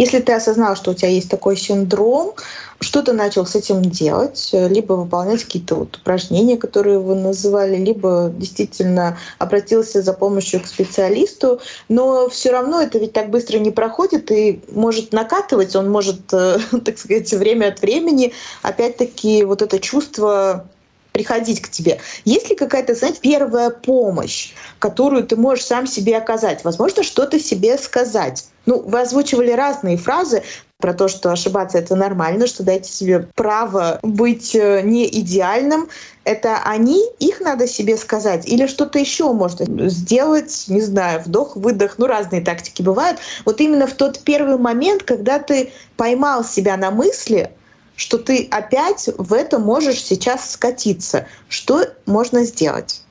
Если 0.00 0.18
ты 0.20 0.32
осознал, 0.32 0.76
что 0.76 0.92
у 0.92 0.94
тебя 0.94 1.10
есть 1.10 1.28
такой 1.28 1.58
синдром, 1.58 2.32
что 2.80 3.02
ты 3.02 3.12
начал 3.12 3.44
с 3.44 3.54
этим 3.54 3.82
делать? 3.82 4.48
Либо 4.54 4.94
выполнять 4.94 5.44
какие-то 5.44 5.74
вот 5.74 5.98
упражнения, 5.98 6.56
которые 6.56 6.98
вы 6.98 7.16
называли, 7.16 7.76
либо 7.76 8.32
действительно 8.34 9.18
обратился 9.38 10.00
за 10.00 10.14
помощью 10.14 10.62
к 10.62 10.66
специалисту. 10.66 11.60
Но 11.90 12.30
все 12.30 12.50
равно 12.50 12.80
это 12.80 12.98
ведь 12.98 13.12
так 13.12 13.28
быстро 13.28 13.58
не 13.58 13.70
проходит 13.70 14.30
и 14.32 14.62
может 14.72 15.12
накатывать, 15.12 15.76
он 15.76 15.90
может, 15.90 16.32
э, 16.32 16.56
так 16.82 16.96
сказать, 16.96 17.30
время 17.34 17.66
от 17.66 17.82
времени 17.82 18.32
опять-таки 18.62 19.44
вот 19.44 19.60
это 19.60 19.78
чувство 19.78 20.64
приходить 21.12 21.60
к 21.60 21.68
тебе. 21.68 21.98
Есть 22.24 22.48
ли 22.50 22.56
какая-то, 22.56 22.94
знаете, 22.94 23.18
первая 23.20 23.70
помощь, 23.70 24.52
которую 24.78 25.24
ты 25.24 25.36
можешь 25.36 25.64
сам 25.64 25.86
себе 25.86 26.16
оказать? 26.16 26.64
Возможно, 26.64 27.02
что-то 27.02 27.38
себе 27.38 27.78
сказать. 27.78 28.46
Ну, 28.66 28.80
вы 28.80 29.00
озвучивали 29.00 29.52
разные 29.52 29.96
фразы 29.96 30.42
про 30.80 30.94
то, 30.94 31.08
что 31.08 31.30
ошибаться 31.30 31.78
это 31.78 31.94
нормально, 31.94 32.46
что 32.46 32.62
дайте 32.62 32.90
себе 32.90 33.28
право 33.34 34.00
быть 34.02 34.54
э, 34.54 34.82
не 34.82 35.06
идеальным. 35.06 35.88
Это 36.24 36.58
они, 36.64 37.02
их 37.18 37.40
надо 37.40 37.66
себе 37.66 37.96
сказать, 37.96 38.46
или 38.46 38.66
что-то 38.66 38.98
еще 38.98 39.32
можно 39.32 39.88
сделать, 39.88 40.64
не 40.68 40.80
знаю, 40.80 41.22
вдох, 41.24 41.56
выдох, 41.56 41.94
ну 41.98 42.06
разные 42.06 42.40
тактики 42.40 42.82
бывают. 42.82 43.18
Вот 43.44 43.60
именно 43.60 43.86
в 43.86 43.92
тот 43.92 44.20
первый 44.20 44.58
момент, 44.58 45.02
когда 45.02 45.38
ты 45.38 45.72
поймал 45.96 46.44
себя 46.44 46.76
на 46.76 46.90
мысли, 46.90 47.50
что 48.00 48.16
ты 48.16 48.48
опять 48.50 49.10
в 49.18 49.34
это 49.34 49.58
можешь 49.58 50.02
сейчас 50.02 50.52
скатиться. 50.52 51.26
Что 51.48 51.80
можно 52.06 52.44
сделать? 52.44 53.04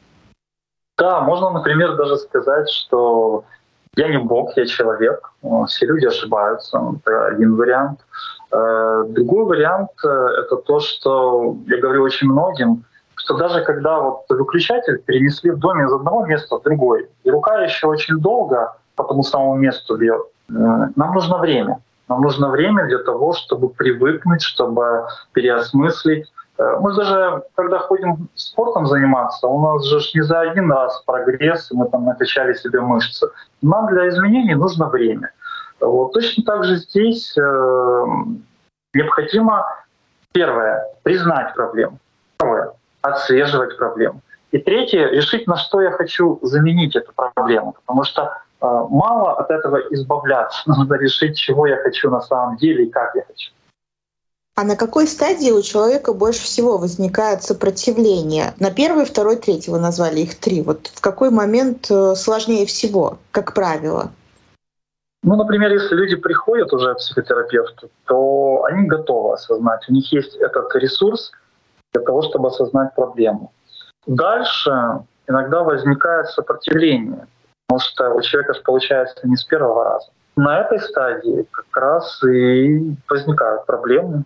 Да, 0.98 1.22
можно, 1.22 1.52
например, 1.52 1.96
даже 1.96 2.18
сказать, 2.18 2.68
что 2.70 3.44
я 3.96 4.08
не 4.10 4.18
бог, 4.18 4.58
я 4.58 4.66
человек. 4.66 5.32
Все 5.68 5.86
люди 5.86 6.08
ошибаются. 6.08 6.82
Это 7.06 7.28
один 7.28 7.56
вариант. 7.56 8.00
Э, 8.52 9.04
другой 9.10 9.46
вариант 9.46 9.92
э,— 10.04 10.08
это 10.40 10.56
то, 10.56 10.80
что 10.80 11.56
я 11.68 11.78
говорю 11.78 12.02
очень 12.02 12.28
многим, 12.28 12.84
что 13.16 13.38
даже 13.38 13.64
когда 13.64 14.00
вот 14.00 14.26
выключатель 14.30 14.98
перенесли 15.06 15.52
в 15.52 15.60
доме 15.60 15.86
из 15.86 15.94
одного 15.94 16.26
места 16.26 16.58
в 16.58 16.64
другой, 16.64 17.08
и 17.24 17.30
рука 17.30 17.62
еще 17.62 17.86
очень 17.86 18.18
долго 18.18 18.76
по 18.96 19.04
тому 19.04 19.22
самому 19.22 19.56
месту 19.56 19.98
бьет, 19.98 20.22
э, 20.50 20.54
нам 20.96 21.14
нужно 21.14 21.38
время. 21.38 21.80
Нам 22.10 22.22
нужно 22.22 22.50
время 22.50 22.88
для 22.88 22.98
того, 23.00 23.34
чтобы 23.34 23.70
привыкнуть, 23.70 24.42
чтобы 24.42 25.08
переосмыслить. 25.34 26.28
Э, 26.58 26.78
мы 26.80 26.96
даже, 26.96 27.44
когда 27.56 27.78
ходим 27.78 28.28
спортом 28.34 28.88
заниматься, 28.88 29.48
у 29.48 29.62
нас 29.62 29.86
же 29.86 30.00
не 30.16 30.22
за 30.22 30.42
один 30.42 30.72
раз 30.72 31.04
прогресс, 31.06 31.70
мы 31.72 31.88
там 31.88 32.06
накачали 32.06 32.54
себе 32.54 32.82
мышцы. 32.82 33.28
Нам 33.62 33.88
для 33.88 34.10
изменений 34.10 34.56
нужно 34.56 34.90
время. 34.90 35.32
Вот. 35.80 36.14
Точно 36.14 36.44
так 36.44 36.64
же 36.66 36.78
здесь 36.78 37.38
э, 37.38 38.06
необходимо, 38.96 39.68
первое, 40.34 40.84
признать 41.04 41.54
проблему. 41.54 42.00
Второе, 42.38 42.72
отслеживать 43.02 43.78
проблему. 43.78 44.22
И 44.52 44.58
третье, 44.58 45.10
решить, 45.10 45.46
на 45.46 45.58
что 45.58 45.80
я 45.80 45.92
хочу 45.92 46.40
заменить 46.42 46.96
эту 46.96 47.14
проблему. 47.14 47.76
Потому 47.86 48.04
что 48.04 48.42
мало 48.62 49.34
от 49.34 49.50
этого 49.52 49.78
избавляться. 49.92 50.62
Нужно 50.66 50.96
решить, 50.96 51.38
чего 51.38 51.68
я 51.68 51.78
хочу 51.78 52.10
на 52.10 52.22
самом 52.22 52.58
деле 52.58 52.86
и 52.86 52.90
как 52.90 53.16
я 53.16 53.24
хочу. 53.24 53.52
А 54.56 54.64
на 54.66 54.76
какой 54.76 55.08
стадии 55.08 55.52
у 55.52 55.62
человека 55.62 56.14
больше 56.14 56.42
всего 56.42 56.78
возникает 56.78 57.44
сопротивление? 57.44 58.54
На 58.60 58.72
первой, 58.72 59.06
второй, 59.06 59.38
третий 59.38 59.72
вы 59.72 59.80
назвали 59.80 60.20
их 60.20 60.38
три. 60.38 60.62
Вот 60.62 60.88
в 60.88 61.00
какой 61.00 61.30
момент 61.30 61.90
э, 61.90 62.14
сложнее 62.16 62.66
всего, 62.66 63.20
как 63.32 63.54
правило? 63.54 64.12
Ну, 65.24 65.36
например, 65.38 65.72
если 65.72 65.96
люди 65.96 66.18
приходят 66.18 66.74
уже 66.74 66.94
к 66.94 66.98
психотерапевту, 66.98 67.90
то 68.06 68.66
они 68.66 68.86
готовы 68.88 69.36
осознать. 69.36 69.88
У 69.88 69.94
них 69.94 70.12
есть 70.12 70.36
этот 70.36 70.76
ресурс 70.76 71.32
для 71.94 72.04
того, 72.04 72.22
чтобы 72.24 72.50
осознать 72.50 72.94
проблему. 72.96 73.54
Дальше 74.08 74.72
иногда 75.28 75.64
возникает 75.64 76.28
сопротивление— 76.28 77.28
Потому 77.70 77.82
что 77.82 78.14
у 78.16 78.22
человека 78.22 78.56
же 78.56 78.62
получается 78.62 79.28
не 79.28 79.36
с 79.36 79.44
первого 79.44 79.84
раза. 79.84 80.08
На 80.36 80.62
этой 80.62 80.80
стадии 80.80 81.46
как 81.52 81.78
раз 81.78 82.24
и 82.24 82.96
возникают 83.08 83.68
проблемы. 83.68 84.24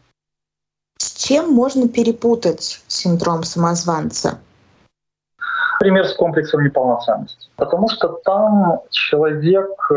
С 0.97 1.25
чем 1.25 1.51
можно 1.51 1.89
перепутать 1.89 2.81
синдром 2.87 3.43
самозванца? 3.43 4.39
Пример 5.81 6.07
с 6.07 6.15
комплексом 6.15 6.63
неполноценности. 6.63 7.49
Потому 7.57 7.89
что 7.89 8.07
там 8.23 8.79
человек 8.91 9.91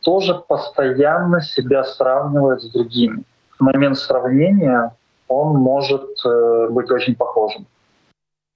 тоже 0.00 0.34
постоянно 0.48 1.42
себя 1.42 1.84
сравнивает 1.84 2.62
с 2.62 2.70
другими. 2.70 3.24
В 3.58 3.62
момент 3.62 3.98
сравнения 3.98 4.96
он 5.28 5.56
может 5.56 6.08
э, 6.24 6.68
быть 6.70 6.90
очень 6.90 7.14
похожим. 7.14 7.66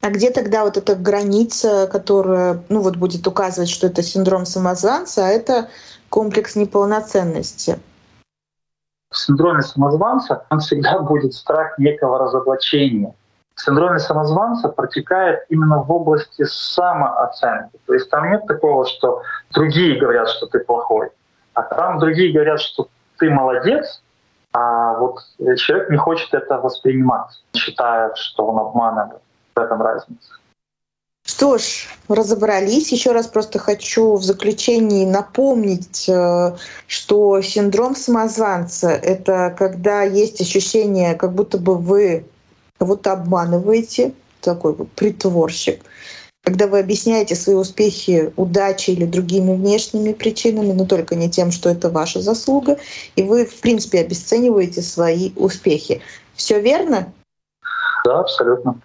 А 0.02 0.08
где 0.08 0.30
тогда 0.30 0.64
вот 0.64 0.78
эта 0.78 0.96
граница, 0.96 1.86
которая 1.86 2.62
ну, 2.70 2.80
вот 2.80 2.96
будет 2.96 3.26
указывать, 3.26 3.68
что 3.68 3.86
это 3.86 4.02
синдром 4.02 4.46
самозванца, 4.46 5.26
а 5.26 5.28
это 5.28 5.68
комплекс 6.08 6.56
неполноценности? 6.56 7.78
В 9.10 9.16
синдроме 9.18 9.60
самозванца 9.60 10.46
он 10.50 10.60
всегда 10.60 11.00
будет 11.00 11.34
страх 11.34 11.78
некого 11.78 12.18
разоблачения. 12.18 13.14
синдроме 13.56 13.98
самозванца 13.98 14.70
протекает 14.70 15.40
именно 15.50 15.82
в 15.82 15.92
области 15.92 16.44
самооценки. 16.44 17.78
То 17.86 17.92
есть 17.92 18.08
там 18.08 18.30
нет 18.30 18.46
такого, 18.46 18.86
что 18.86 19.22
другие 19.52 20.00
говорят, 20.00 20.30
что 20.30 20.46
ты 20.46 20.60
плохой, 20.60 21.10
а 21.52 21.62
там 21.62 21.98
другие 21.98 22.32
говорят, 22.32 22.60
что 22.60 22.88
ты 23.18 23.28
молодец, 23.28 24.00
а 24.52 24.94
вот 24.94 25.18
человек 25.58 25.90
не 25.90 25.98
хочет 25.98 26.32
это 26.32 26.58
воспринимать, 26.58 27.42
считая, 27.54 28.14
что 28.14 28.46
он 28.46 28.58
обманывает. 28.60 29.20
В 29.54 29.60
этом 29.60 29.82
разница. 29.82 30.40
Что 31.24 31.58
ж, 31.58 31.86
разобрались. 32.08 32.92
Еще 32.92 33.12
раз 33.12 33.26
просто 33.26 33.58
хочу 33.58 34.16
в 34.16 34.24
заключении 34.24 35.04
напомнить, 35.04 36.08
э, 36.08 36.56
что 36.86 37.40
синдром 37.42 37.94
самозванца— 37.94 38.88
это 39.02 39.54
когда 39.56 40.02
есть 40.02 40.40
ощущение, 40.40 41.14
как 41.14 41.32
будто 41.32 41.58
бы 41.58 41.76
вы 41.76 42.26
кого-то 42.78 43.12
обманываете, 43.12 44.12
такой 44.40 44.74
вот 44.74 44.90
притворщик, 44.92 45.82
когда 46.42 46.66
вы 46.66 46.80
объясняете 46.80 47.36
свои 47.36 47.54
успехи 47.54 48.32
удачей 48.36 48.94
или 48.94 49.04
другими 49.04 49.54
внешними 49.54 50.12
причинами, 50.12 50.72
но 50.72 50.86
только 50.86 51.14
не 51.14 51.30
тем, 51.30 51.52
что 51.52 51.68
это 51.68 51.90
ваша 51.90 52.20
заслуга, 52.20 52.78
и 53.16 53.22
вы, 53.22 53.44
в 53.44 53.60
принципе, 53.60 54.00
обесцениваете 54.00 54.82
свои 54.82 55.32
успехи. 55.36 56.00
Все 56.34 56.60
верно? 56.60 57.12
Да, 58.04 58.20
абсолютно. 58.20 58.80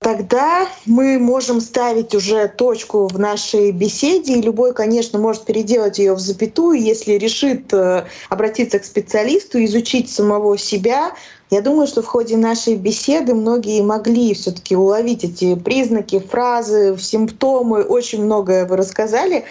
Тогда 0.00 0.68
мы 0.84 1.18
можем 1.18 1.60
ставить 1.60 2.14
уже 2.14 2.48
точку 2.48 3.06
в 3.06 3.18
нашей 3.18 3.72
беседе, 3.72 4.34
и 4.34 4.42
любой, 4.42 4.74
конечно, 4.74 5.18
может 5.18 5.46
переделать 5.46 5.98
ее 5.98 6.14
в 6.14 6.20
запятую, 6.20 6.80
если 6.80 7.14
решит 7.14 7.72
э, 7.72 8.04
обратиться 8.28 8.78
к 8.78 8.84
специалисту, 8.84 9.64
изучить 9.64 10.10
самого 10.10 10.58
себя, 10.58 11.12
я 11.50 11.60
думаю, 11.60 11.86
что 11.86 12.02
в 12.02 12.06
ходе 12.06 12.36
нашей 12.36 12.74
беседы 12.74 13.32
многие 13.32 13.80
могли 13.80 14.34
все-таки 14.34 14.74
уловить 14.74 15.22
эти 15.22 15.54
признаки, 15.54 16.18
фразы, 16.18 16.96
симптомы. 16.98 17.84
Очень 17.84 18.24
многое 18.24 18.66
вы 18.66 18.76
рассказали. 18.76 19.44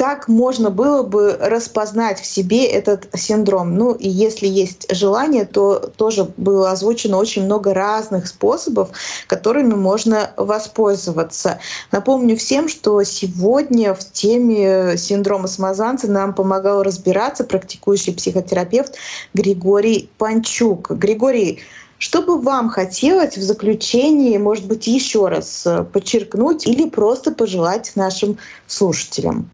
Как 0.00 0.28
можно 0.28 0.70
было 0.70 1.02
бы 1.02 1.36
распознать 1.38 2.22
в 2.22 2.24
себе 2.24 2.64
этот 2.64 3.06
синдром? 3.14 3.74
Ну 3.76 3.92
и 3.92 4.08
если 4.08 4.46
есть 4.46 4.86
желание, 4.90 5.44
то 5.44 5.92
тоже 5.94 6.26
было 6.38 6.70
озвучено 6.70 7.18
очень 7.18 7.44
много 7.44 7.74
разных 7.74 8.26
способов, 8.26 8.92
которыми 9.26 9.74
можно 9.74 10.30
воспользоваться. 10.38 11.58
Напомню 11.92 12.38
всем, 12.38 12.70
что 12.70 13.02
сегодня 13.02 13.92
в 13.92 13.98
теме 13.98 14.96
синдрома 14.96 15.48
самозванца 15.48 16.10
нам 16.10 16.32
помогал 16.32 16.82
разбираться 16.82 17.44
практикующий 17.44 18.14
психотерапевт 18.14 18.94
Григорий 19.34 20.08
Панчук. 20.16 20.92
Григорий, 20.92 21.60
что 21.98 22.22
бы 22.22 22.40
вам 22.40 22.70
хотелось 22.70 23.36
в 23.36 23.42
заключении, 23.42 24.38
может 24.38 24.64
быть, 24.64 24.86
еще 24.86 25.28
раз 25.28 25.68
подчеркнуть 25.92 26.66
или 26.66 26.88
просто 26.88 27.32
пожелать 27.32 27.92
нашим 27.96 28.38
слушателям? 28.66 29.50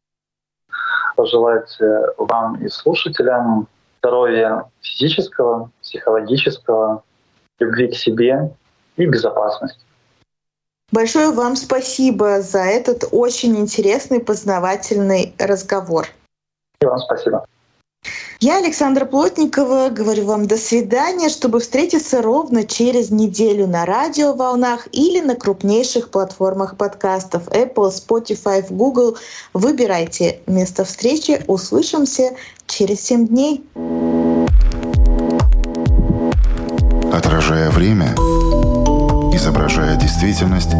Пожелать 1.16 1.76
э, 1.80 2.02
вам 2.18 2.64
и 2.64 2.68
слушателям 2.68 3.66
здоровья 3.98 4.64
физического, 4.80 5.70
психологического, 5.82 7.02
любви 7.58 7.88
к 7.88 7.94
себе 7.94 8.50
и 8.96 9.06
безопасности. 9.06 9.80
Большое 10.92 11.32
вам 11.32 11.56
спасибо 11.56 12.40
за 12.40 12.60
этот 12.60 13.04
очень 13.10 13.56
интересный 13.56 14.20
познавательный 14.20 15.34
разговор. 15.38 16.06
И 16.80 16.86
вам 16.86 16.98
спасибо. 16.98 17.46
Я, 18.46 18.58
Александра 18.58 19.06
Плотникова, 19.06 19.88
говорю 19.90 20.26
вам 20.26 20.46
до 20.46 20.56
свидания, 20.56 21.30
чтобы 21.30 21.58
встретиться 21.58 22.22
ровно 22.22 22.62
через 22.62 23.10
неделю 23.10 23.66
на 23.66 23.84
радиоволнах 23.84 24.86
или 24.92 25.20
на 25.20 25.34
крупнейших 25.34 26.10
платформах 26.10 26.76
подкастов 26.76 27.48
Apple, 27.48 27.90
Spotify, 27.90 28.64
Google. 28.70 29.16
Выбирайте 29.52 30.38
место 30.46 30.84
встречи. 30.84 31.42
Услышимся 31.48 32.36
через 32.68 33.00
7 33.00 33.26
дней. 33.26 33.64
Отражая 37.12 37.68
время, 37.72 38.14
изображая 39.34 39.96
действительность, 39.96 40.70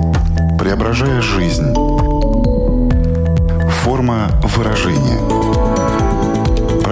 преображая 0.56 1.20
жизнь. 1.20 1.74
Форма 3.82 4.30
выражения– 4.54 5.18